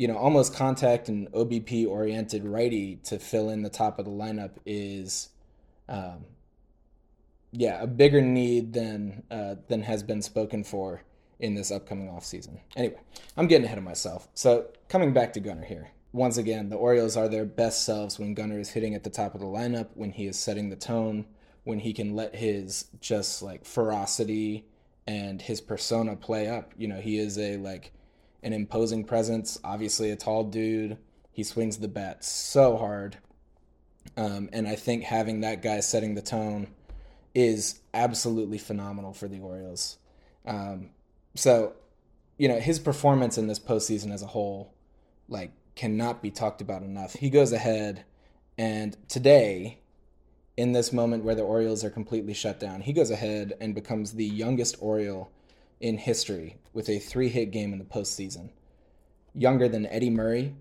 you 0.00 0.08
know, 0.08 0.16
almost 0.16 0.54
contact 0.54 1.10
and 1.10 1.30
OBP 1.32 1.86
oriented 1.86 2.42
righty 2.42 2.96
to 3.04 3.18
fill 3.18 3.50
in 3.50 3.60
the 3.60 3.68
top 3.68 3.98
of 3.98 4.06
the 4.06 4.10
lineup 4.10 4.52
is 4.64 5.28
um, 5.90 6.24
yeah, 7.52 7.82
a 7.82 7.86
bigger 7.86 8.22
need 8.22 8.72
than 8.72 9.24
uh, 9.30 9.56
than 9.68 9.82
has 9.82 10.02
been 10.02 10.22
spoken 10.22 10.64
for 10.64 11.02
in 11.38 11.54
this 11.54 11.70
upcoming 11.70 12.08
offseason. 12.08 12.60
Anyway, 12.76 12.98
I'm 13.36 13.46
getting 13.46 13.66
ahead 13.66 13.76
of 13.76 13.84
myself. 13.84 14.26
So 14.32 14.68
coming 14.88 15.12
back 15.12 15.34
to 15.34 15.40
Gunnar 15.40 15.66
here. 15.66 15.90
Once 16.12 16.38
again, 16.38 16.70
the 16.70 16.76
Orioles 16.76 17.18
are 17.18 17.28
their 17.28 17.44
best 17.44 17.84
selves 17.84 18.18
when 18.18 18.32
Gunnar 18.32 18.58
is 18.58 18.70
hitting 18.70 18.94
at 18.94 19.04
the 19.04 19.10
top 19.10 19.34
of 19.34 19.42
the 19.42 19.46
lineup, 19.46 19.88
when 19.92 20.12
he 20.12 20.26
is 20.26 20.38
setting 20.38 20.70
the 20.70 20.76
tone, 20.76 21.26
when 21.64 21.78
he 21.78 21.92
can 21.92 22.16
let 22.16 22.34
his 22.34 22.86
just 23.02 23.42
like 23.42 23.66
ferocity 23.66 24.64
and 25.06 25.42
his 25.42 25.60
persona 25.60 26.16
play 26.16 26.48
up. 26.48 26.72
You 26.78 26.88
know, 26.88 27.00
he 27.02 27.18
is 27.18 27.36
a 27.36 27.58
like 27.58 27.92
an 28.42 28.52
imposing 28.52 29.04
presence, 29.04 29.58
obviously 29.64 30.10
a 30.10 30.16
tall 30.16 30.44
dude. 30.44 30.98
He 31.32 31.44
swings 31.44 31.78
the 31.78 31.88
bat 31.88 32.24
so 32.24 32.76
hard. 32.76 33.18
Um, 34.16 34.48
and 34.52 34.66
I 34.66 34.76
think 34.76 35.04
having 35.04 35.40
that 35.40 35.62
guy 35.62 35.80
setting 35.80 36.14
the 36.14 36.22
tone 36.22 36.68
is 37.34 37.80
absolutely 37.94 38.58
phenomenal 38.58 39.12
for 39.12 39.28
the 39.28 39.40
Orioles. 39.40 39.98
Um, 40.46 40.90
so, 41.34 41.74
you 42.38 42.48
know, 42.48 42.58
his 42.58 42.78
performance 42.78 43.38
in 43.38 43.46
this 43.46 43.60
postseason 43.60 44.12
as 44.12 44.22
a 44.22 44.26
whole, 44.26 44.74
like, 45.28 45.52
cannot 45.76 46.22
be 46.22 46.30
talked 46.30 46.60
about 46.60 46.82
enough. 46.82 47.12
He 47.12 47.30
goes 47.30 47.52
ahead, 47.52 48.04
and 48.58 48.96
today, 49.08 49.78
in 50.56 50.72
this 50.72 50.92
moment 50.92 51.24
where 51.24 51.34
the 51.34 51.42
Orioles 51.42 51.84
are 51.84 51.90
completely 51.90 52.34
shut 52.34 52.58
down, 52.58 52.80
he 52.80 52.92
goes 52.92 53.10
ahead 53.10 53.54
and 53.60 53.74
becomes 53.74 54.12
the 54.12 54.24
youngest 54.24 54.76
Oriole 54.80 55.30
in 55.80 55.98
history 55.98 56.58
with 56.72 56.88
a 56.88 56.98
three 56.98 57.28
hit 57.28 57.50
game 57.50 57.72
in 57.72 57.78
the 57.78 57.84
postseason. 57.84 58.50
Younger 59.34 59.68
than 59.68 59.86
Eddie 59.86 60.10
Murray, 60.10 60.54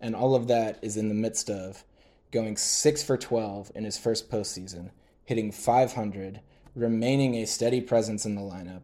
and 0.00 0.14
all 0.14 0.34
of 0.34 0.48
that 0.48 0.78
is 0.82 0.96
in 0.96 1.08
the 1.08 1.14
midst 1.14 1.50
of 1.50 1.84
going 2.30 2.56
six 2.56 3.02
for 3.02 3.16
12 3.16 3.72
in 3.74 3.84
his 3.84 3.96
first 3.96 4.30
postseason 4.30 4.90
hitting 5.26 5.50
500, 5.50 6.40
remaining 6.74 7.34
a 7.34 7.46
steady 7.46 7.80
presence 7.80 8.24
in 8.24 8.36
the 8.36 8.40
lineup, 8.40 8.82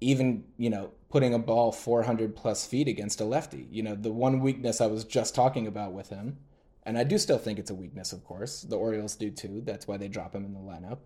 even, 0.00 0.44
you 0.58 0.68
know, 0.68 0.90
putting 1.08 1.32
a 1.32 1.38
ball 1.38 1.72
400 1.72 2.36
plus 2.36 2.66
feet 2.66 2.88
against 2.88 3.20
a 3.20 3.24
lefty. 3.24 3.68
You 3.70 3.84
know, 3.84 3.94
the 3.94 4.12
one 4.12 4.40
weakness 4.40 4.80
I 4.80 4.86
was 4.86 5.04
just 5.04 5.34
talking 5.34 5.66
about 5.66 5.92
with 5.92 6.10
him, 6.10 6.38
and 6.82 6.98
I 6.98 7.04
do 7.04 7.18
still 7.18 7.38
think 7.38 7.58
it's 7.58 7.70
a 7.70 7.74
weakness, 7.74 8.12
of 8.12 8.24
course. 8.24 8.62
The 8.62 8.76
Orioles 8.76 9.16
do 9.16 9.30
too. 9.30 9.62
That's 9.64 9.86
why 9.86 9.96
they 9.96 10.08
drop 10.08 10.34
him 10.34 10.44
in 10.44 10.52
the 10.52 10.60
lineup. 10.60 10.98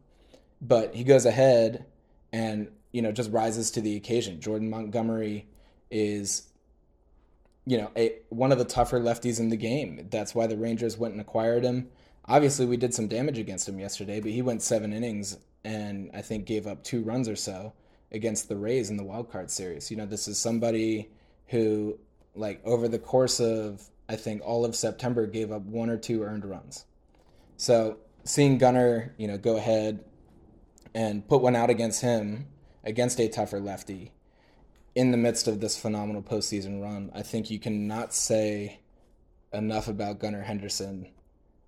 But 0.60 0.94
he 0.94 1.04
goes 1.04 1.26
ahead 1.26 1.84
and, 2.32 2.68
you 2.92 3.02
know, 3.02 3.12
just 3.12 3.30
rises 3.30 3.70
to 3.72 3.80
the 3.80 3.96
occasion. 3.96 4.40
Jordan 4.40 4.70
Montgomery 4.70 5.46
is 5.90 6.48
you 7.66 7.76
know, 7.76 7.90
a, 7.96 8.16
one 8.30 8.52
of 8.52 8.58
the 8.58 8.64
tougher 8.64 8.98
lefties 8.98 9.38
in 9.38 9.50
the 9.50 9.56
game. 9.56 10.08
That's 10.10 10.34
why 10.34 10.46
the 10.46 10.56
Rangers 10.56 10.96
went 10.96 11.12
and 11.12 11.20
acquired 11.20 11.62
him 11.62 11.88
obviously 12.30 12.64
we 12.64 12.76
did 12.76 12.94
some 12.94 13.08
damage 13.08 13.38
against 13.38 13.68
him 13.68 13.78
yesterday, 13.78 14.20
but 14.20 14.30
he 14.30 14.40
went 14.40 14.62
seven 14.62 14.92
innings 14.92 15.36
and 15.64 16.10
I 16.14 16.22
think 16.22 16.46
gave 16.46 16.66
up 16.66 16.84
two 16.84 17.02
runs 17.02 17.28
or 17.28 17.36
so 17.36 17.74
against 18.12 18.48
the 18.48 18.56
Rays 18.56 18.88
in 18.88 18.96
the 18.96 19.02
wild 19.02 19.30
card 19.30 19.50
series. 19.50 19.90
You 19.90 19.96
know, 19.96 20.06
this 20.06 20.28
is 20.28 20.38
somebody 20.38 21.10
who, 21.48 21.98
like, 22.34 22.60
over 22.64 22.88
the 22.88 22.98
course 22.98 23.40
of 23.40 23.82
I 24.08 24.16
think 24.16 24.42
all 24.44 24.64
of 24.64 24.74
September, 24.74 25.26
gave 25.26 25.52
up 25.52 25.62
one 25.62 25.88
or 25.88 25.96
two 25.96 26.24
earned 26.24 26.44
runs. 26.44 26.84
So 27.56 27.98
seeing 28.24 28.58
Gunnar, 28.58 29.14
you 29.18 29.28
know, 29.28 29.38
go 29.38 29.56
ahead 29.56 30.04
and 30.94 31.26
put 31.28 31.42
one 31.42 31.54
out 31.54 31.70
against 31.70 32.00
him 32.00 32.48
against 32.84 33.20
a 33.20 33.28
tougher 33.28 33.60
lefty 33.60 34.12
in 34.94 35.10
the 35.10 35.16
midst 35.16 35.46
of 35.46 35.60
this 35.60 35.78
phenomenal 35.78 36.22
postseason 36.22 36.82
run, 36.82 37.10
I 37.14 37.22
think 37.22 37.50
you 37.50 37.58
cannot 37.58 38.12
say 38.12 38.80
enough 39.52 39.88
about 39.88 40.18
Gunnar 40.18 40.42
Henderson. 40.42 41.08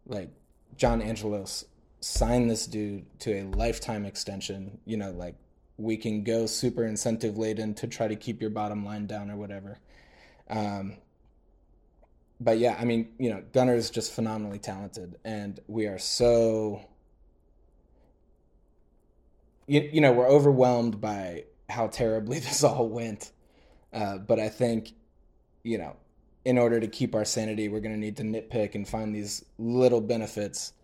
Like 0.06 0.30
John 0.76 1.00
Angelos 1.00 1.64
signed 2.00 2.50
this 2.50 2.66
dude 2.66 3.06
to 3.20 3.32
a 3.32 3.42
lifetime 3.44 4.04
extension. 4.04 4.78
You 4.84 4.96
know, 4.96 5.12
like 5.12 5.36
we 5.76 5.96
can 5.96 6.24
go 6.24 6.46
super 6.46 6.84
incentive 6.84 7.38
laden 7.38 7.74
to 7.74 7.86
try 7.86 8.08
to 8.08 8.16
keep 8.16 8.40
your 8.40 8.50
bottom 8.50 8.84
line 8.84 9.06
down 9.06 9.30
or 9.30 9.36
whatever. 9.36 9.78
Um, 10.50 10.96
but 12.40 12.58
yeah, 12.58 12.76
I 12.78 12.84
mean, 12.84 13.12
you 13.18 13.30
know, 13.30 13.42
Gunnar 13.52 13.76
is 13.76 13.88
just 13.88 14.12
phenomenally 14.12 14.58
talented, 14.58 15.16
and 15.24 15.60
we 15.68 15.86
are 15.86 15.98
so. 15.98 16.88
You, 19.72 19.88
you 19.90 20.00
know, 20.02 20.12
we're 20.12 20.28
overwhelmed 20.28 21.00
by 21.00 21.44
how 21.70 21.86
terribly 21.86 22.38
this 22.40 22.62
all 22.62 22.90
went. 22.90 23.32
Uh, 23.90 24.18
but 24.18 24.38
I 24.38 24.50
think, 24.50 24.92
you 25.62 25.78
know, 25.78 25.96
in 26.44 26.58
order 26.58 26.78
to 26.78 26.86
keep 26.86 27.14
our 27.14 27.24
sanity, 27.24 27.68
we're 27.68 27.80
going 27.80 27.94
to 27.94 27.98
need 27.98 28.18
to 28.18 28.22
nitpick 28.22 28.74
and 28.74 28.86
find 28.86 29.14
these 29.14 29.46
little 29.56 30.02
benefits. 30.02 30.74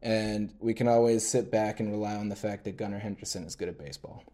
And 0.00 0.54
we 0.60 0.72
can 0.72 0.88
always 0.88 1.28
sit 1.28 1.50
back 1.50 1.78
and 1.78 1.90
rely 1.90 2.14
on 2.14 2.30
the 2.30 2.36
fact 2.36 2.64
that 2.64 2.78
Gunnar 2.78 3.00
Henderson 3.00 3.44
is 3.44 3.54
good 3.54 3.68
at 3.68 3.78
baseball. 3.78 4.24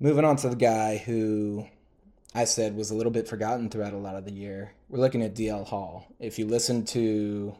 Moving 0.00 0.24
on 0.24 0.34
to 0.38 0.48
the 0.48 0.56
guy 0.56 0.96
who 0.96 1.68
I 2.34 2.46
said 2.46 2.74
was 2.74 2.90
a 2.90 2.96
little 2.96 3.12
bit 3.12 3.28
forgotten 3.28 3.70
throughout 3.70 3.92
a 3.92 3.98
lot 3.98 4.16
of 4.16 4.24
the 4.24 4.32
year. 4.32 4.72
We're 4.88 4.98
looking 4.98 5.22
at 5.22 5.36
DL 5.36 5.68
Hall. 5.68 6.08
If 6.18 6.36
you 6.36 6.46
listen 6.46 6.84
to 6.86 7.54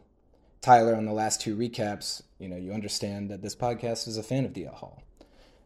Tyler 0.65 0.95
on 0.95 1.05
the 1.05 1.13
last 1.13 1.41
two 1.41 1.55
recaps, 1.55 2.23
you 2.39 2.49
know, 2.49 2.55
you 2.55 2.73
understand 2.73 3.29
that 3.29 3.43
this 3.43 3.55
podcast 3.55 4.07
is 4.07 4.17
a 4.17 4.23
fan 4.23 4.45
of 4.45 4.51
DL 4.51 4.73
Hall. 4.73 5.03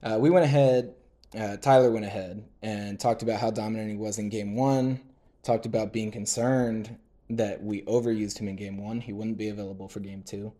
Uh, 0.03 0.17
we 0.19 0.29
went 0.29 0.43
ahead, 0.43 0.93
uh, 1.39 1.55
Tyler 1.55 1.89
went 1.89 2.03
ahead 2.03 2.43
and 2.61 2.99
talked 2.99 3.23
about 3.23 3.39
how 3.39 3.49
dominant 3.49 3.89
he 3.89 3.95
was 3.95 4.19
in 4.19 4.27
game 4.27 4.55
one, 4.55 4.99
talked 5.41 5.65
about 5.65 5.93
being 5.93 6.11
concerned 6.11 6.97
that 7.29 7.63
we 7.63 7.81
overused 7.83 8.39
him 8.39 8.49
in 8.49 8.57
game 8.57 8.77
one. 8.77 8.99
He 8.99 9.13
wouldn't 9.13 9.37
be 9.37 9.47
available 9.47 9.87
for 9.87 10.01
game 10.01 10.21
two. 10.21 10.51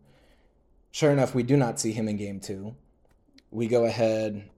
Sure 0.90 1.10
enough, 1.10 1.34
we 1.34 1.42
do 1.42 1.58
not 1.58 1.78
see 1.78 1.92
him 1.92 2.08
in 2.08 2.16
game 2.16 2.40
two. 2.40 2.74
We 3.50 3.66
go 3.66 3.84
ahead 3.84 4.48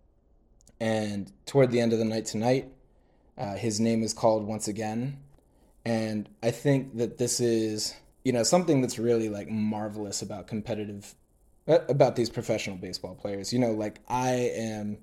and 0.78 1.32
toward 1.44 1.72
the 1.72 1.80
end 1.80 1.92
of 1.92 1.98
the 1.98 2.04
night 2.04 2.26
tonight, 2.26 2.70
uh, 3.36 3.56
his 3.56 3.80
name 3.80 4.04
is 4.04 4.14
called 4.14 4.46
once 4.46 4.68
again. 4.68 5.18
And 5.84 6.28
I 6.40 6.52
think 6.52 6.98
that 6.98 7.18
this 7.18 7.40
is, 7.40 7.96
you 8.24 8.32
know, 8.32 8.42
something 8.42 8.80
that's 8.80 8.98
really 8.98 9.28
like 9.28 9.48
marvelous 9.48 10.22
about 10.22 10.46
competitive, 10.46 11.14
uh, 11.68 11.78
about 11.88 12.16
these 12.16 12.30
professional 12.30 12.76
baseball 12.76 13.14
players. 13.14 13.52
You 13.52 13.58
know, 13.58 13.72
like 13.72 14.00
I 14.08 14.32
am, 14.54 14.98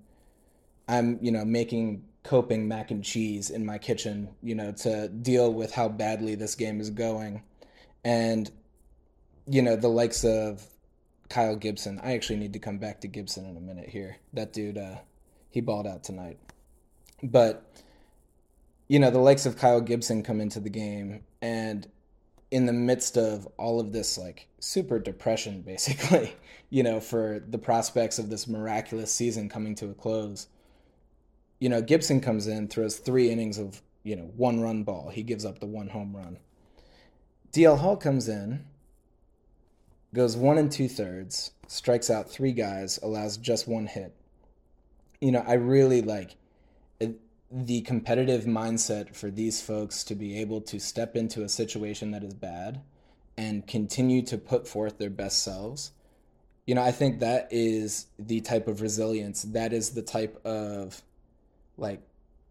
I'm, 0.87 1.19
you 1.21 1.31
know, 1.31 1.45
making 1.45 2.03
coping 2.23 2.67
mac 2.67 2.91
and 2.91 3.03
cheese 3.03 3.49
in 3.49 3.65
my 3.65 3.77
kitchen, 3.77 4.29
you 4.41 4.55
know, 4.55 4.71
to 4.71 5.07
deal 5.07 5.53
with 5.53 5.73
how 5.73 5.89
badly 5.89 6.35
this 6.35 6.55
game 6.55 6.79
is 6.79 6.89
going. 6.89 7.43
And, 8.03 8.49
you 9.47 9.61
know, 9.61 9.75
the 9.75 9.89
likes 9.89 10.23
of 10.23 10.65
Kyle 11.29 11.55
Gibson. 11.55 11.99
I 12.03 12.13
actually 12.13 12.39
need 12.39 12.53
to 12.53 12.59
come 12.59 12.79
back 12.79 13.01
to 13.01 13.07
Gibson 13.07 13.45
in 13.45 13.55
a 13.55 13.61
minute 13.61 13.89
here. 13.89 14.17
That 14.33 14.51
dude, 14.51 14.77
uh, 14.77 14.95
he 15.49 15.61
balled 15.61 15.87
out 15.87 16.03
tonight. 16.03 16.39
But 17.21 17.65
you 18.87 18.97
know, 18.99 19.11
the 19.11 19.19
likes 19.19 19.45
of 19.45 19.55
Kyle 19.55 19.81
Gibson 19.81 20.23
come 20.23 20.41
into 20.41 20.59
the 20.59 20.69
game 20.69 21.21
and 21.41 21.87
in 22.51 22.65
the 22.65 22.73
midst 22.73 23.17
of 23.17 23.47
all 23.57 23.79
of 23.79 23.91
this 23.91 24.17
like 24.17 24.47
super 24.59 24.99
depression 24.99 25.61
basically, 25.65 26.35
you 26.69 26.83
know, 26.83 26.99
for 26.99 27.43
the 27.47 27.57
prospects 27.57 28.19
of 28.19 28.29
this 28.29 28.47
miraculous 28.47 29.11
season 29.11 29.49
coming 29.49 29.75
to 29.75 29.89
a 29.89 29.93
close. 29.93 30.47
You 31.59 31.69
know, 31.69 31.81
Gibson 31.81 32.21
comes 32.21 32.47
in, 32.47 32.69
throws 32.69 32.97
3 32.97 33.29
innings 33.29 33.57
of, 33.57 33.81
you 34.03 34.15
know, 34.15 34.31
one 34.37 34.61
run 34.61 34.83
ball. 34.83 35.09
He 35.09 35.23
gives 35.23 35.45
up 35.45 35.59
the 35.59 35.65
one 35.65 35.89
home 35.89 36.15
run. 36.15 36.37
DL 37.51 37.79
Hall 37.79 37.97
comes 37.97 38.29
in, 38.29 38.65
goes 40.13 40.37
one 40.37 40.57
and 40.57 40.71
two 40.71 40.87
thirds, 40.87 41.51
strikes 41.67 42.09
out 42.09 42.29
three 42.29 42.51
guys, 42.51 42.99
allows 43.01 43.37
just 43.37 43.67
one 43.67 43.87
hit. 43.87 44.15
You 45.19 45.31
know, 45.31 45.43
I 45.45 45.53
really 45.53 46.01
like 46.01 46.35
the 47.51 47.81
competitive 47.81 48.43
mindset 48.43 49.15
for 49.15 49.31
these 49.31 49.61
folks 49.61 50.03
to 50.03 50.15
be 50.15 50.39
able 50.39 50.61
to 50.61 50.79
step 50.79 51.15
into 51.15 51.43
a 51.43 51.49
situation 51.49 52.11
that 52.11 52.23
is 52.23 52.33
bad 52.33 52.81
and 53.37 53.65
continue 53.65 54.21
to 54.21 54.37
put 54.37 54.67
forth 54.67 54.97
their 54.97 55.09
best 55.09 55.43
selves 55.43 55.91
you 56.67 56.75
know 56.75 56.83
i 56.83 56.91
think 56.91 57.19
that 57.19 57.47
is 57.49 58.05
the 58.19 58.41
type 58.41 58.67
of 58.67 58.81
resilience. 58.81 59.43
That 59.43 59.73
is 59.73 59.91
the 59.91 60.01
type 60.01 60.39
of 60.45 61.01
like 61.77 62.01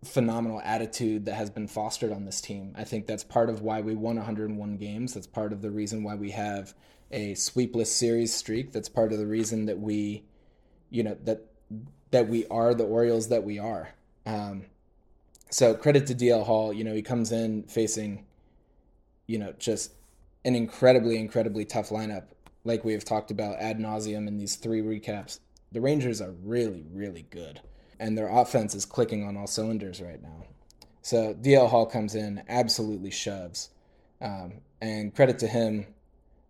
phenomenal 0.05 0.61
attitude 0.65 1.27
that 1.27 1.35
has 1.35 1.51
been 1.51 1.69
fostered 1.69 2.13
on 2.13 2.25
this 2.25 2.41
team. 2.41 2.75
I 2.77 2.85
think 2.85 3.07
that's 3.07 3.25
part 3.25 3.51
of 3.51 3.63
why 3.63 3.81
we 3.81 3.95
won 3.95 4.17
101 4.17 4.77
games. 4.77 5.15
That's 5.15 5.27
part 5.27 5.53
of 5.53 5.61
the 5.63 5.71
reason 5.71 6.03
why 6.03 6.15
we 6.15 6.31
have 6.31 6.75
a 7.11 7.35
sweepless 7.35 7.95
series 7.95 8.33
streak. 8.33 8.73
That's 8.73 8.89
part 8.89 9.13
of 9.13 9.19
the 9.19 9.27
reason 9.27 9.67
that 9.67 9.79
we 9.79 10.25
you 10.91 11.03
know 11.03 11.17
that 11.25 11.45
that 12.11 12.29
we 12.29 12.47
are 12.47 12.75
the 12.75 12.85
orioles 12.85 13.29
that 13.29 13.45
we 13.45 13.59
are. 13.59 13.91
Um, 14.27 14.65
so 15.51 15.75
credit 15.75 16.07
to 16.07 16.15
DL 16.15 16.45
Hall. 16.45 16.73
You 16.73 16.85
know, 16.85 16.95
he 16.95 17.03
comes 17.03 17.33
in 17.33 17.65
facing, 17.65 18.25
you 19.27 19.39
know, 19.39 19.55
just 19.59 19.93
an 20.45 20.55
incredibly, 20.55 21.19
incredibly 21.19 21.65
tough 21.65 21.91
lineup, 21.91 22.25
like 22.65 22.85
we 22.85 22.93
have 22.93 23.05
talked 23.05 23.31
about 23.31 23.59
ad 23.59 23.79
nauseum 23.79 24.29
in 24.29 24.39
these 24.39 24.57
three 24.57 24.83
recaps. 24.83 25.41
The 25.73 25.81
Rangers 25.81 26.21
are 26.21 26.33
really, 26.43 26.85
really 26.93 27.27
good, 27.31 27.61
and 27.99 28.17
their 28.17 28.29
offense 28.29 28.75
is 28.75 28.85
clicking 28.85 29.25
on 29.25 29.37
all 29.37 29.47
cylinders 29.47 30.01
right 30.01 30.23
now. 30.23 30.45
So 31.03 31.35
DL 31.35 31.69
Hall 31.69 31.87
comes 31.87 32.15
in, 32.15 32.43
absolutely 32.49 33.11
shoves, 33.11 33.71
um, 34.21 34.55
and 34.81 35.15
credit 35.15 35.39
to 35.41 35.47
him. 35.47 35.87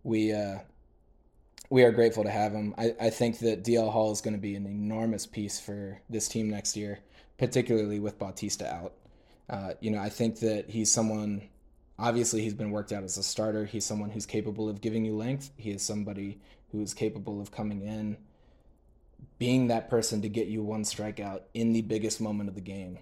We 0.03 0.31
uh, 0.31 0.59
we 1.69 1.83
are 1.83 1.91
grateful 1.91 2.23
to 2.23 2.31
have 2.31 2.53
him. 2.53 2.73
I, 2.77 2.95
I 2.99 3.09
think 3.09 3.39
that 3.39 3.63
DL 3.63 3.91
Hall 3.91 4.11
is 4.11 4.21
going 4.21 4.33
to 4.33 4.39
be 4.39 4.55
an 4.55 4.65
enormous 4.65 5.25
piece 5.25 5.59
for 5.59 6.01
this 6.09 6.27
team 6.27 6.49
next 6.49 6.75
year 6.75 6.99
particularly 7.39 7.99
with 7.99 8.19
Bautista 8.19 8.71
out. 8.71 8.93
Uh, 9.49 9.71
you 9.79 9.89
know, 9.89 9.97
I 9.99 10.09
think 10.09 10.41
that 10.41 10.69
he's 10.69 10.91
someone. 10.91 11.41
Obviously, 11.97 12.41
he's 12.41 12.53
been 12.53 12.71
worked 12.71 12.91
out 12.91 13.03
as 13.03 13.17
a 13.17 13.23
starter. 13.23 13.65
He's 13.65 13.85
someone 13.85 14.11
who's 14.11 14.25
capable 14.25 14.69
of 14.69 14.81
giving 14.81 15.05
you 15.05 15.15
length. 15.15 15.49
He 15.57 15.71
is 15.71 15.81
somebody 15.81 16.39
who 16.71 16.81
is 16.81 16.93
capable 16.93 17.41
of 17.41 17.51
coming 17.51 17.81
in, 17.81 18.17
being 19.39 19.67
that 19.67 19.89
person 19.89 20.21
to 20.21 20.29
get 20.29 20.47
you 20.47 20.61
one 20.61 20.83
strikeout 20.83 21.41
in 21.53 21.73
the 21.73 21.81
biggest 21.81 22.21
moment 22.21 22.47
of 22.47 22.55
the 22.55 22.61
game. 22.61 22.99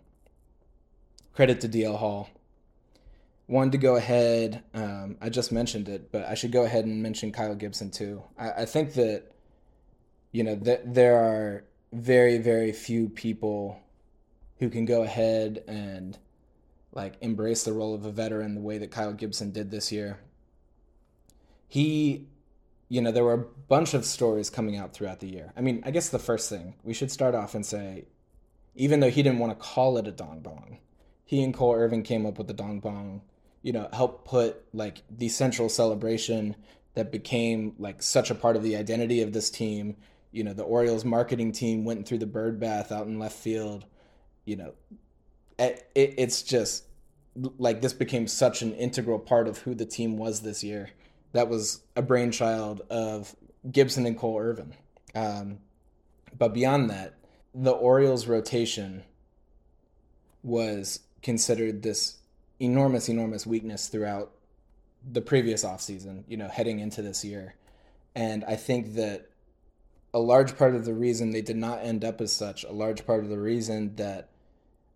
Credit 1.34 1.60
to 1.62 1.69
DL 1.69 1.97
Hall. 1.97 2.30
Wanted 3.47 3.73
to 3.73 3.78
go 3.78 3.95
ahead. 3.95 4.63
Um, 4.73 5.17
I 5.21 5.30
just 5.30 5.52
mentioned 5.52 5.89
it, 5.89 6.12
but 6.12 6.26
I 6.26 6.34
should 6.34 6.52
go 6.52 6.63
ahead 6.63 6.86
and 6.86 7.04
mention 7.04 7.32
Kyle 7.32 7.56
Gibson 7.56 7.91
too. 7.91 8.23
I, 8.38 8.52
I 8.52 8.65
think 8.65 8.93
that 8.93 9.32
you 10.32 10.43
know 10.43 10.56
that 10.56 10.93
there 10.93 11.17
are 11.17 11.63
very 11.93 12.38
very 12.38 12.73
few 12.73 13.08
people 13.08 13.80
who 14.59 14.69
can 14.69 14.85
go 14.85 15.03
ahead 15.03 15.63
and 15.67 16.17
like 16.91 17.15
embrace 17.21 17.63
the 17.63 17.73
role 17.73 17.93
of 17.93 18.05
a 18.05 18.11
veteran 18.11 18.55
the 18.55 18.61
way 18.61 18.77
that 18.77 18.91
Kyle 18.91 19.13
Gibson 19.13 19.51
did 19.51 19.69
this 19.69 19.91
year. 19.91 20.19
He, 21.67 22.27
you 22.89 23.01
know, 23.01 23.11
there 23.11 23.23
were 23.23 23.33
a 23.33 23.45
bunch 23.67 23.93
of 23.93 24.05
stories 24.05 24.49
coming 24.49 24.77
out 24.77 24.93
throughout 24.93 25.19
the 25.19 25.29
year. 25.29 25.53
I 25.55 25.61
mean, 25.61 25.83
I 25.85 25.91
guess 25.91 26.09
the 26.09 26.19
first 26.19 26.49
thing 26.49 26.75
we 26.83 26.93
should 26.93 27.11
start 27.11 27.35
off 27.35 27.53
and 27.53 27.65
say, 27.65 28.05
even 28.75 28.99
though 28.99 29.09
he 29.09 29.21
didn't 29.21 29.39
want 29.39 29.51
to 29.51 29.63
call 29.63 29.97
it 29.97 30.07
a 30.07 30.11
dong 30.11 30.39
bong, 30.39 30.79
he 31.25 31.43
and 31.43 31.53
Cole 31.53 31.75
Irvin 31.75 32.03
came 32.03 32.25
up 32.25 32.37
with 32.37 32.47
the 32.47 32.53
dong 32.53 32.79
bong, 32.79 33.21
you 33.61 33.73
know, 33.73 33.89
helped 33.91 34.25
put 34.25 34.63
like 34.73 35.03
the 35.09 35.29
central 35.29 35.67
celebration 35.67 36.55
that 36.93 37.11
became 37.11 37.75
like 37.77 38.01
such 38.01 38.31
a 38.31 38.35
part 38.35 38.55
of 38.55 38.63
the 38.63 38.75
identity 38.75 39.21
of 39.21 39.33
this 39.33 39.49
team. 39.49 39.97
You 40.31 40.43
know, 40.43 40.53
the 40.53 40.63
Orioles 40.63 41.03
marketing 41.03 41.51
team 41.51 41.83
went 41.83 42.07
through 42.07 42.19
the 42.19 42.25
bird 42.25 42.59
bath 42.59 42.91
out 42.91 43.07
in 43.07 43.19
left 43.19 43.37
field 43.37 43.85
you 44.47 44.55
know, 44.55 44.73
it, 45.60 45.91
it's 45.93 46.41
just 46.41 46.86
like 47.60 47.81
this 47.81 47.93
became 47.93 48.27
such 48.27 48.62
an 48.62 48.73
integral 48.73 49.19
part 49.19 49.47
of 49.47 49.60
who 49.60 49.75
the 49.75 49.86
team 49.86 50.17
was 50.17 50.41
this 50.41 50.63
year. 50.63 50.89
That 51.33 51.49
was 51.49 51.81
a 51.95 52.01
brainchild 52.01 52.81
of 52.89 53.36
Gibson 53.69 54.05
and 54.05 54.17
Cole 54.17 54.39
Irvin. 54.39 54.73
Um, 55.13 55.60
but 56.36 56.53
beyond 56.53 56.89
that, 56.89 57.15
the 57.53 57.71
Orioles' 57.71 58.25
rotation 58.25 59.03
was 60.43 61.01
considered 61.21 61.83
this 61.83 62.17
enormous, 62.60 63.10
enormous 63.10 63.45
weakness 63.45 63.89
throughout 63.89 64.31
the 65.12 65.21
previous 65.21 65.65
offseason, 65.65 66.23
you 66.27 66.38
know, 66.38 66.47
heading 66.47 66.79
into 66.79 67.01
this 67.01 67.25
year. 67.25 67.55
And 68.15 68.45
I 68.45 68.55
think 68.55 68.95
that 68.95 69.29
a 70.13 70.19
large 70.19 70.57
part 70.57 70.73
of 70.73 70.86
the 70.86 70.93
reason 70.93 71.31
they 71.31 71.41
did 71.41 71.57
not 71.57 71.83
end 71.83 72.05
up 72.05 72.21
as 72.21 72.31
such, 72.31 72.63
a 72.63 72.71
large 72.71 73.05
part 73.05 73.23
of 73.23 73.29
the 73.29 73.38
reason 73.38 73.95
that 73.97 74.29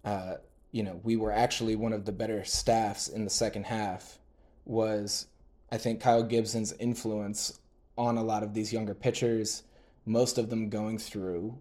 uh, 0.04 0.36
you 0.72 0.84
know, 0.84 1.00
we 1.04 1.16
were 1.16 1.32
actually 1.32 1.76
one 1.76 1.94
of 1.94 2.06
the 2.06 2.12
better 2.12 2.44
staffs 2.44 3.08
in 3.08 3.24
the 3.24 3.30
second 3.30 3.66
half 3.66 4.20
was 4.66 5.28
I 5.72 5.78
think 5.78 6.02
Kyle 6.02 6.24
Gibson's 6.24 6.74
influence 6.74 7.60
on 7.98 8.18
a 8.18 8.24
lot 8.24 8.44
of 8.44 8.54
these 8.54 8.72
younger 8.72 8.94
pitchers, 8.94 9.64
most 10.06 10.38
of 10.38 10.50
them 10.50 10.70
going 10.70 10.98
through 10.98 11.58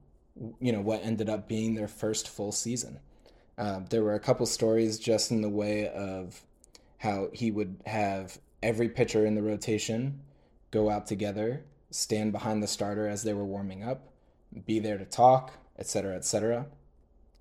you 0.60 0.72
know 0.72 0.80
what 0.80 1.04
ended 1.04 1.28
up 1.28 1.48
being 1.48 1.74
their 1.74 1.88
first 1.88 2.28
full 2.28 2.52
season. 2.52 2.98
Uh, 3.58 3.80
there 3.90 4.02
were 4.02 4.14
a 4.14 4.20
couple 4.20 4.46
stories 4.46 4.98
just 4.98 5.30
in 5.30 5.42
the 5.42 5.48
way 5.48 5.88
of 5.88 6.40
how 6.98 7.28
he 7.32 7.50
would 7.50 7.76
have 7.86 8.38
every 8.62 8.88
pitcher 8.88 9.26
in 9.26 9.34
the 9.34 9.42
rotation 9.42 10.20
go 10.70 10.88
out 10.88 11.06
together, 11.06 11.64
stand 11.90 12.32
behind 12.32 12.62
the 12.62 12.66
starter 12.66 13.06
as 13.06 13.22
they 13.22 13.34
were 13.34 13.44
warming 13.44 13.82
up, 13.82 14.12
be 14.66 14.78
there 14.78 14.96
to 14.96 15.04
talk, 15.04 15.52
etc., 15.78 16.14
etc. 16.14 16.66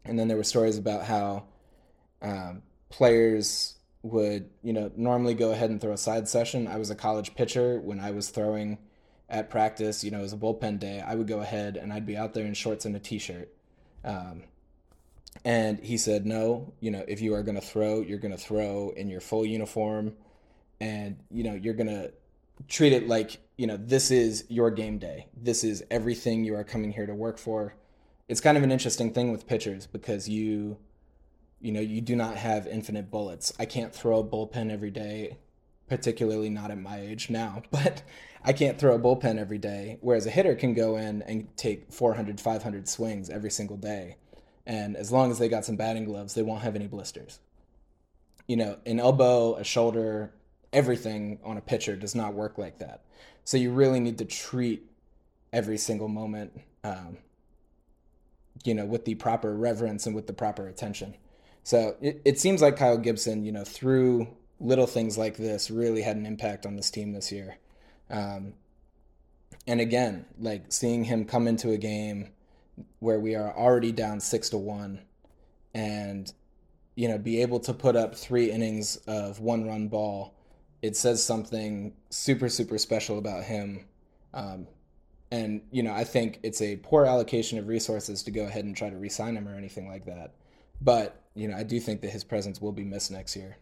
And 0.10 0.18
then 0.18 0.28
there 0.28 0.38
were 0.38 0.44
stories 0.44 0.78
about 0.78 1.06
how 1.06 1.46
um, 2.22 2.64
players 2.90 3.76
would, 4.02 4.50
you 4.64 4.74
know, 4.74 4.92
normally 4.96 5.34
go 5.34 5.52
ahead 5.52 5.70
and 5.70 5.80
throw 5.80 5.94
a 5.94 5.98
side 5.98 6.28
session. 6.28 6.68
I 6.68 6.78
was 6.78 6.90
a 6.90 6.96
college 6.96 7.36
pitcher 7.36 7.80
when 7.80 8.00
I 8.00 8.12
was 8.12 8.30
throwing 8.30 8.78
at 9.30 9.50
practice. 9.50 10.04
You 10.04 10.12
know, 10.12 10.20
it 10.20 10.24
was 10.24 10.34
a 10.34 10.38
bullpen 10.38 10.80
day. 10.80 11.02
I 11.02 11.16
would 11.16 11.28
go 11.28 11.40
ahead 11.40 11.78
and 11.78 11.94
I'd 11.94 12.06
be 12.06 12.18
out 12.18 12.34
there 12.34 12.46
in 12.46 12.54
shorts 12.54 12.86
and 12.86 12.96
a 12.96 13.00
t-shirt. 13.00 13.54
Um, 14.04 14.44
and 15.46 15.80
he 15.80 15.98
said, 15.98 16.26
no, 16.26 16.74
you 16.80 16.92
know, 16.92 17.04
if 17.08 17.22
you 17.22 17.34
are 17.36 17.44
going 17.44 17.60
to 17.60 17.66
throw, 17.66 18.02
you're 18.02 18.18
going 18.18 18.36
to 18.36 18.38
throw 18.38 18.92
in 18.96 19.10
your 19.10 19.22
full 19.22 19.46
uniform, 19.46 20.14
and 20.82 21.18
you 21.30 21.44
know, 21.44 21.54
you're 21.54 21.74
going 21.74 21.88
to 21.88 22.12
treat 22.68 22.94
it 22.94 23.08
like 23.08 23.40
you 23.58 23.68
know 23.68 23.78
this 23.78 24.12
is 24.12 24.46
your 24.50 24.72
game 24.72 24.98
day. 24.98 25.28
This 25.36 25.64
is 25.64 25.84
everything 25.90 26.44
you 26.44 26.56
are 26.56 26.64
coming 26.64 26.92
here 26.92 27.06
to 27.06 27.14
work 27.14 27.38
for. 27.38 27.76
It's 28.30 28.40
kind 28.40 28.58
of 28.58 28.64
an 28.64 28.72
interesting 28.72 29.12
thing 29.12 29.32
with 29.32 29.48
pitchers 29.48 29.88
because 29.88 30.30
you 30.30 30.78
you 31.62 31.72
know, 31.72 31.82
you 31.82 32.00
do 32.00 32.16
not 32.16 32.38
have 32.38 32.68
infinite 32.68 33.12
bullets. 33.12 33.52
I 33.60 33.66
can't 33.66 33.94
throw 33.94 34.20
a 34.20 34.24
bullpen 34.24 34.72
every 34.72 34.92
day, 34.92 35.38
particularly 35.88 36.50
not 36.50 36.72
at 36.72 36.80
my 36.80 37.02
age 37.02 37.30
now, 37.30 37.64
but 37.72 38.02
I 38.44 38.54
can't 38.54 38.80
throw 38.80 38.96
a 38.96 39.00
bullpen 39.00 39.38
every 39.38 39.58
day. 39.58 39.98
Whereas 40.02 40.26
a 40.26 40.30
hitter 40.30 40.56
can 40.56 40.74
go 40.74 40.96
in 40.96 41.22
and 41.24 41.56
take 41.58 41.92
400, 41.92 42.40
500 42.40 42.88
swings 42.88 43.30
every 43.30 43.52
single 43.52 43.78
day. 43.78 44.16
And 44.66 44.96
as 44.96 45.12
long 45.12 45.32
as 45.32 45.40
they 45.40 45.50
got 45.50 45.66
some 45.66 45.76
batting 45.76 46.06
gloves, 46.06 46.34
they 46.34 46.44
won't 46.44 46.62
have 46.62 46.76
any 46.76 46.88
blisters. 46.88 47.40
You 48.48 48.56
know, 48.56 48.78
an 48.86 49.00
elbow, 49.00 49.56
a 49.56 49.64
shoulder, 49.64 50.32
everything 50.72 51.40
on 51.44 51.58
a 51.58 51.62
pitcher 51.62 51.96
does 51.96 52.16
not 52.16 52.34
work 52.34 52.58
like 52.58 52.80
that. 52.80 53.04
So 53.44 53.58
you 53.58 53.72
really 53.72 54.00
need 54.00 54.20
to 54.20 54.26
treat 54.26 54.90
every 55.52 55.78
single 55.78 56.08
moment, 56.08 56.54
um, 56.84 57.18
you 58.64 58.74
know, 58.74 58.86
with 58.86 59.06
the 59.06 59.16
proper 59.16 59.56
reverence 59.56 60.06
and 60.06 60.16
with 60.16 60.28
the 60.28 60.34
proper 60.34 60.68
attention. 60.68 61.16
So 61.64 61.96
it, 62.02 62.22
it 62.26 62.40
seems 62.40 62.62
like 62.62 62.78
Kyle 62.78 62.98
Gibson, 62.98 63.46
you 63.46 63.52
know, 63.52 63.64
through 63.64 64.28
little 64.60 64.88
things 64.88 65.18
like 65.18 65.38
this, 65.38 65.72
really 65.72 66.02
had 66.02 66.16
an 66.16 66.26
impact 66.26 66.66
on 66.66 66.76
this 66.76 66.90
team 66.90 67.14
this 67.14 67.32
year. 67.32 67.58
Um, 68.10 68.54
and 69.68 69.80
again, 69.80 70.26
like 70.40 70.72
seeing 70.72 71.04
him 71.04 71.26
come 71.26 71.48
into 71.48 71.72
a 71.72 71.78
game 71.78 72.30
where 73.00 73.20
we 73.20 73.36
are 73.36 73.56
already 73.56 73.92
down 73.92 74.20
six 74.20 74.50
to 74.50 74.58
one, 74.58 75.02
and 75.74 76.32
you 76.96 77.08
know, 77.08 77.18
be 77.18 77.42
able 77.42 77.60
to 77.62 77.74
put 77.74 77.96
up 77.96 78.16
three 78.16 78.52
innings 78.52 78.98
of 79.08 79.40
one 79.40 79.68
run 79.68 79.88
ball, 79.88 80.34
it 80.82 80.98
says 80.98 81.24
something 81.24 81.94
super 82.10 82.50
super 82.50 82.78
special 82.78 83.18
about 83.18 83.44
him. 83.44 83.86
Um, 84.34 84.68
and 85.32 85.62
you 85.72 85.84
know, 85.84 85.94
I 85.94 86.04
think 86.04 86.40
it's 86.44 86.62
a 86.62 86.78
poor 86.78 87.06
allocation 87.06 87.60
of 87.60 87.68
resources 87.68 88.24
to 88.24 88.32
go 88.32 88.46
ahead 88.46 88.66
and 88.66 88.76
try 88.76 88.90
to 88.90 88.98
re-sign 88.98 89.36
him 89.36 89.48
or 89.48 89.56
anything 89.56 89.88
like 89.88 90.06
that. 90.06 90.34
But 90.82 91.22
you 91.36 91.48
know, 91.48 91.56
I 91.56 91.64
do 91.64 91.80
think 91.80 92.02
that 92.02 92.10
his 92.10 92.24
presence 92.24 92.62
will 92.62 92.72
be 92.72 92.84
missed 92.84 93.12
next 93.12 93.36
year. 93.36 93.58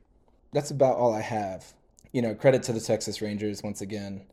That's 0.53 0.71
about 0.71 0.97
all 0.97 1.13
I 1.13 1.21
have. 1.21 1.73
You 2.13 2.21
know, 2.21 2.33
credit 2.33 2.63
to 2.63 2.73
the 2.73 2.79
Texas 2.79 3.21
Rangers 3.21 3.61
once 3.61 3.81
again. 3.81 4.25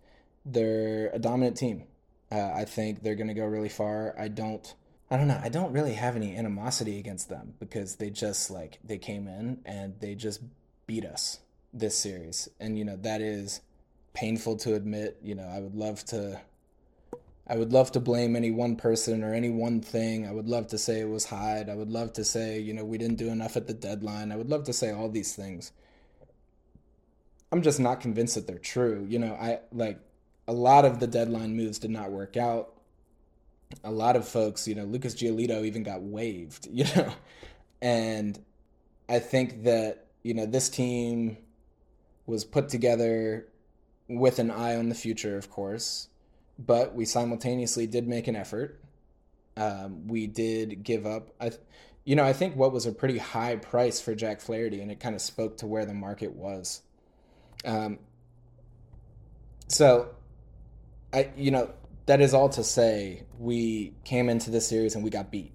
They're 0.46 1.10
a 1.12 1.18
dominant 1.18 1.56
team. 1.56 1.84
Uh, 2.30 2.52
I 2.54 2.64
think 2.64 3.02
they're 3.02 3.14
going 3.14 3.28
to 3.28 3.34
go 3.34 3.44
really 3.44 3.68
far. 3.68 4.14
I 4.18 4.28
don't. 4.28 4.74
I 5.10 5.16
don't 5.16 5.28
know. 5.28 5.40
I 5.42 5.48
don't 5.48 5.72
really 5.72 5.94
have 5.94 6.16
any 6.16 6.36
animosity 6.36 6.98
against 6.98 7.28
them 7.28 7.54
because 7.60 7.96
they 7.96 8.10
just 8.10 8.50
like 8.50 8.78
they 8.82 8.98
came 8.98 9.28
in 9.28 9.60
and 9.64 9.94
they 10.00 10.14
just 10.14 10.40
beat 10.86 11.04
us 11.04 11.40
this 11.72 11.96
series. 11.96 12.48
And 12.60 12.78
you 12.78 12.84
know, 12.84 12.96
that 12.96 13.20
is 13.20 13.60
painful 14.14 14.56
to 14.58 14.74
admit. 14.74 15.18
You 15.22 15.34
know, 15.34 15.46
I 15.46 15.60
would 15.60 15.74
love 15.74 16.04
to 16.06 16.40
I 17.46 17.56
would 17.56 17.72
love 17.72 17.92
to 17.92 18.00
blame 18.00 18.36
any 18.36 18.50
one 18.50 18.76
person 18.76 19.22
or 19.22 19.34
any 19.34 19.50
one 19.50 19.82
thing. 19.82 20.26
I 20.26 20.32
would 20.32 20.48
love 20.48 20.68
to 20.68 20.78
say 20.78 21.00
it 21.00 21.08
was 21.08 21.26
Hyde. 21.26 21.68
I 21.68 21.74
would 21.74 21.90
love 21.90 22.14
to 22.14 22.24
say, 22.24 22.58
you 22.58 22.72
know, 22.72 22.84
we 22.84 22.96
didn't 22.96 23.18
do 23.18 23.28
enough 23.28 23.56
at 23.56 23.66
the 23.66 23.74
deadline. 23.74 24.32
I 24.32 24.36
would 24.36 24.48
love 24.48 24.64
to 24.64 24.72
say 24.72 24.90
all 24.92 25.10
these 25.10 25.34
things. 25.34 25.72
I'm 27.52 27.60
just 27.60 27.78
not 27.78 28.00
convinced 28.00 28.34
that 28.36 28.46
they're 28.46 28.58
true. 28.58 29.06
You 29.08 29.18
know, 29.18 29.34
I 29.34 29.60
like 29.72 30.00
a 30.48 30.52
lot 30.52 30.86
of 30.86 31.00
the 31.00 31.06
deadline 31.06 31.54
moves 31.54 31.78
did 31.78 31.90
not 31.90 32.10
work 32.10 32.36
out. 32.38 32.72
A 33.82 33.92
lot 33.92 34.16
of 34.16 34.26
folks, 34.26 34.66
you 34.66 34.74
know, 34.74 34.84
Lucas 34.84 35.14
Giolito 35.14 35.64
even 35.64 35.82
got 35.82 36.00
waived, 36.00 36.66
you 36.72 36.84
know. 36.96 37.12
And 37.82 38.42
I 39.06 39.18
think 39.18 39.64
that, 39.64 40.06
you 40.22 40.32
know, 40.32 40.46
this 40.46 40.70
team 40.70 41.36
was 42.24 42.42
put 42.42 42.70
together 42.70 43.46
with 44.08 44.38
an 44.38 44.50
eye 44.50 44.76
on 44.76 44.88
the 44.88 44.94
future, 44.94 45.36
of 45.36 45.50
course 45.50 46.08
but 46.58 46.94
we 46.94 47.04
simultaneously 47.04 47.86
did 47.86 48.06
make 48.06 48.28
an 48.28 48.36
effort. 48.36 48.80
Um, 49.56 50.08
we 50.08 50.26
did 50.26 50.82
give 50.82 51.06
up. 51.06 51.30
I, 51.40 51.52
you 52.04 52.16
know, 52.16 52.24
I 52.24 52.32
think 52.32 52.56
what 52.56 52.72
was 52.72 52.86
a 52.86 52.92
pretty 52.92 53.18
high 53.18 53.56
price 53.56 54.00
for 54.00 54.14
Jack 54.14 54.40
Flaherty, 54.40 54.80
and 54.80 54.90
it 54.90 55.00
kind 55.00 55.14
of 55.14 55.20
spoke 55.20 55.58
to 55.58 55.66
where 55.66 55.86
the 55.86 55.94
market 55.94 56.34
was. 56.34 56.82
Um, 57.64 57.98
so, 59.68 60.10
I, 61.12 61.30
you 61.36 61.50
know, 61.50 61.70
that 62.06 62.20
is 62.20 62.34
all 62.34 62.50
to 62.50 62.62
say 62.64 63.22
we 63.38 63.94
came 64.04 64.28
into 64.28 64.50
this 64.50 64.68
series 64.68 64.94
and 64.94 65.02
we 65.02 65.10
got 65.10 65.30
beat. 65.30 65.52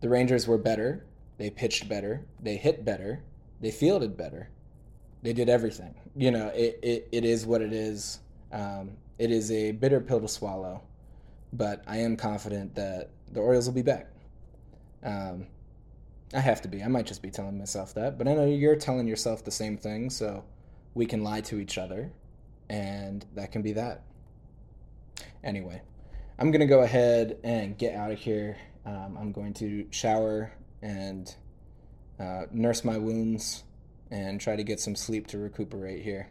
The 0.00 0.08
Rangers 0.08 0.46
were 0.46 0.58
better. 0.58 1.04
They 1.38 1.50
pitched 1.50 1.88
better. 1.88 2.24
They 2.40 2.56
hit 2.56 2.84
better. 2.84 3.22
They 3.60 3.70
fielded 3.70 4.16
better. 4.16 4.50
They 5.22 5.32
did 5.32 5.48
everything. 5.48 5.94
You 6.16 6.30
know, 6.30 6.48
it, 6.48 6.78
it, 6.82 7.08
it 7.12 7.24
is 7.24 7.44
what 7.44 7.60
it 7.60 7.72
is. 7.72 8.20
Um, 8.52 8.92
it 9.18 9.30
is 9.30 9.50
a 9.50 9.72
bitter 9.72 10.00
pill 10.00 10.20
to 10.20 10.28
swallow, 10.28 10.82
but 11.52 11.82
I 11.86 11.98
am 11.98 12.16
confident 12.16 12.74
that 12.74 13.10
the 13.30 13.40
Orioles 13.40 13.66
will 13.66 13.74
be 13.74 13.82
back. 13.82 14.10
Um, 15.02 15.46
I 16.32 16.40
have 16.40 16.62
to 16.62 16.68
be. 16.68 16.82
I 16.82 16.88
might 16.88 17.06
just 17.06 17.22
be 17.22 17.30
telling 17.30 17.58
myself 17.58 17.94
that, 17.94 18.18
but 18.18 18.28
I 18.28 18.34
know 18.34 18.46
you're 18.46 18.76
telling 18.76 19.06
yourself 19.06 19.44
the 19.44 19.50
same 19.50 19.76
thing, 19.76 20.10
so 20.10 20.44
we 20.94 21.06
can 21.06 21.22
lie 21.22 21.40
to 21.42 21.58
each 21.58 21.78
other, 21.78 22.12
and 22.68 23.24
that 23.34 23.52
can 23.52 23.62
be 23.62 23.72
that. 23.72 24.04
Anyway, 25.42 25.80
I'm 26.38 26.50
going 26.50 26.60
to 26.60 26.66
go 26.66 26.80
ahead 26.80 27.38
and 27.42 27.76
get 27.76 27.94
out 27.94 28.10
of 28.10 28.18
here. 28.18 28.56
Um, 28.86 29.16
I'm 29.18 29.32
going 29.32 29.54
to 29.54 29.86
shower 29.90 30.52
and 30.82 31.34
uh, 32.18 32.46
nurse 32.50 32.84
my 32.84 32.98
wounds 32.98 33.64
and 34.10 34.40
try 34.40 34.56
to 34.56 34.64
get 34.64 34.80
some 34.80 34.96
sleep 34.96 35.26
to 35.28 35.38
recuperate 35.38 36.02
here. 36.02 36.28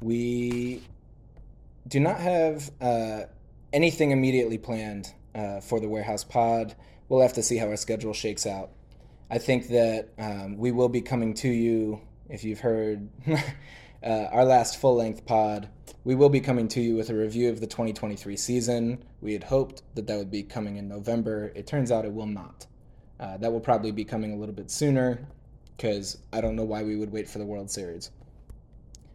We 0.00 0.82
do 1.86 2.00
not 2.00 2.20
have 2.20 2.70
uh, 2.80 3.22
anything 3.72 4.10
immediately 4.10 4.58
planned 4.58 5.12
uh, 5.34 5.60
for 5.60 5.80
the 5.80 5.88
warehouse 5.88 6.24
pod. 6.24 6.74
We'll 7.08 7.20
have 7.20 7.32
to 7.34 7.42
see 7.42 7.56
how 7.56 7.68
our 7.68 7.76
schedule 7.76 8.12
shakes 8.12 8.46
out. 8.46 8.70
I 9.30 9.38
think 9.38 9.68
that 9.68 10.10
um, 10.18 10.58
we 10.58 10.72
will 10.72 10.88
be 10.88 11.00
coming 11.00 11.34
to 11.34 11.48
you 11.48 12.00
if 12.28 12.44
you've 12.44 12.60
heard 12.60 13.08
uh, 13.28 14.06
our 14.30 14.44
last 14.44 14.78
full 14.78 14.96
length 14.96 15.24
pod. 15.24 15.68
We 16.04 16.14
will 16.14 16.28
be 16.28 16.40
coming 16.40 16.68
to 16.68 16.80
you 16.80 16.96
with 16.96 17.10
a 17.10 17.14
review 17.14 17.48
of 17.48 17.60
the 17.60 17.66
2023 17.66 18.36
season. 18.36 19.04
We 19.20 19.32
had 19.32 19.44
hoped 19.44 19.82
that 19.94 20.06
that 20.06 20.18
would 20.18 20.30
be 20.30 20.42
coming 20.42 20.76
in 20.76 20.88
November. 20.88 21.52
It 21.54 21.66
turns 21.66 21.92
out 21.92 22.04
it 22.04 22.12
will 22.12 22.26
not. 22.26 22.66
Uh, 23.20 23.36
that 23.36 23.52
will 23.52 23.60
probably 23.60 23.92
be 23.92 24.04
coming 24.04 24.32
a 24.32 24.36
little 24.36 24.54
bit 24.54 24.70
sooner 24.70 25.26
because 25.76 26.18
I 26.32 26.40
don't 26.40 26.56
know 26.56 26.64
why 26.64 26.82
we 26.82 26.96
would 26.96 27.12
wait 27.12 27.28
for 27.28 27.38
the 27.38 27.46
World 27.46 27.70
Series. 27.70 28.10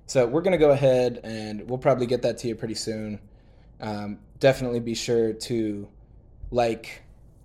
So 0.07 0.25
we're 0.25 0.41
going 0.41 0.53
to 0.53 0.57
go 0.57 0.71
ahead 0.71 1.19
and 1.23 1.69
we'll 1.69 1.77
probably 1.77 2.05
get 2.05 2.21
that 2.21 2.37
to 2.39 2.47
you 2.47 2.55
pretty 2.55 2.75
soon. 2.75 3.19
Um, 3.81 4.19
definitely 4.39 4.79
be 4.79 4.95
sure 4.95 5.33
to 5.33 5.89
like, 6.49 7.03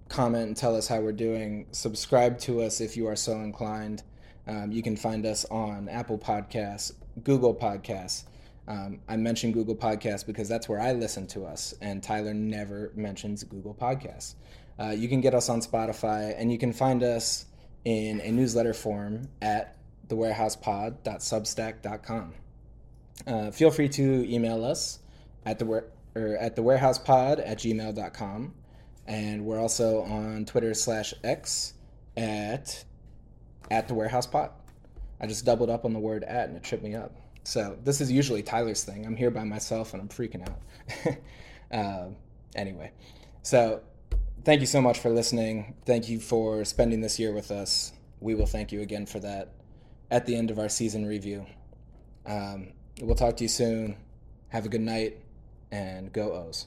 comment, 0.08 0.46
and 0.46 0.56
tell 0.56 0.76
us 0.76 0.86
how 0.86 1.00
we're 1.00 1.10
doing. 1.10 1.66
Subscribe 1.72 2.38
to 2.40 2.62
us 2.62 2.80
if 2.80 2.96
you 2.96 3.08
are 3.08 3.16
so 3.16 3.32
inclined. 3.40 4.04
Um, 4.46 4.70
you 4.70 4.80
can 4.80 4.96
find 4.96 5.26
us 5.26 5.44
on 5.46 5.88
Apple 5.88 6.18
Podcasts, 6.18 6.92
Google 7.24 7.54
Podcasts. 7.54 8.26
Um, 8.68 9.00
I 9.08 9.16
mentioned 9.16 9.54
Google 9.54 9.74
Podcasts 9.74 10.24
because 10.24 10.48
that's 10.48 10.68
where 10.68 10.80
I 10.80 10.92
listen 10.92 11.26
to 11.28 11.44
us, 11.44 11.74
and 11.80 12.00
Tyler 12.00 12.32
never 12.32 12.92
mentions 12.94 13.42
Google 13.42 13.74
Podcasts. 13.74 14.36
Uh, 14.78 14.90
you 14.90 15.08
can 15.08 15.20
get 15.20 15.34
us 15.34 15.48
on 15.48 15.60
Spotify, 15.60 16.32
and 16.38 16.52
you 16.52 16.58
can 16.58 16.72
find 16.72 17.02
us 17.02 17.46
in 17.84 18.20
a 18.20 18.30
newsletter 18.30 18.72
form 18.72 19.26
at 19.40 19.78
thewarehousepod.substack.com. 20.08 22.34
Uh, 23.26 23.50
feel 23.50 23.70
free 23.70 23.88
to 23.88 24.32
email 24.32 24.64
us 24.64 24.98
at 25.46 25.58
the 25.58 25.84
or 26.14 26.36
at 26.36 26.56
the 26.56 26.62
warehousepod 26.62 27.42
at 27.44 27.58
gmail.com 27.58 28.52
and 29.06 29.44
we're 29.44 29.58
also 29.58 30.02
on 30.02 30.44
twitter 30.44 30.74
slash 30.74 31.14
x 31.24 31.74
at 32.16 32.84
at 33.70 33.88
the 33.88 33.94
warehouse 33.94 34.26
pod 34.26 34.50
i 35.20 35.26
just 35.26 35.44
doubled 35.44 35.70
up 35.70 35.84
on 35.84 35.92
the 35.92 35.98
word 35.98 36.22
at 36.24 36.48
and 36.48 36.56
it 36.56 36.62
tripped 36.62 36.84
me 36.84 36.94
up. 36.94 37.14
So 37.44 37.76
this 37.82 38.00
is 38.00 38.12
usually 38.12 38.42
tyler's 38.42 38.84
thing. 38.84 39.04
I'm 39.04 39.16
here 39.16 39.30
by 39.30 39.44
myself 39.44 39.94
and 39.94 40.02
i'm 40.02 40.08
freaking 40.08 40.48
out. 40.48 41.16
Uh, 41.72 42.10
anyway 42.54 42.92
so 43.42 43.80
thank 44.44 44.60
you 44.60 44.66
so 44.66 44.80
much 44.80 44.98
for 44.98 45.10
listening. 45.10 45.74
Thank 45.84 46.08
you 46.08 46.20
for 46.20 46.64
spending 46.64 47.00
this 47.00 47.18
year 47.18 47.32
with 47.32 47.50
us. 47.50 47.92
We 48.20 48.34
will 48.34 48.46
thank 48.46 48.72
you 48.72 48.80
again 48.82 49.06
for 49.06 49.18
that 49.20 49.52
at 50.10 50.26
the 50.26 50.36
end 50.36 50.50
of 50.50 50.58
our 50.58 50.68
season 50.68 51.06
review. 51.06 51.46
Um, 52.26 52.72
We'll 53.02 53.16
talk 53.16 53.36
to 53.38 53.44
you 53.44 53.48
soon. 53.48 53.96
Have 54.50 54.64
a 54.64 54.68
good 54.68 54.80
night 54.80 55.18
and 55.72 56.12
go 56.12 56.34
O's. 56.34 56.66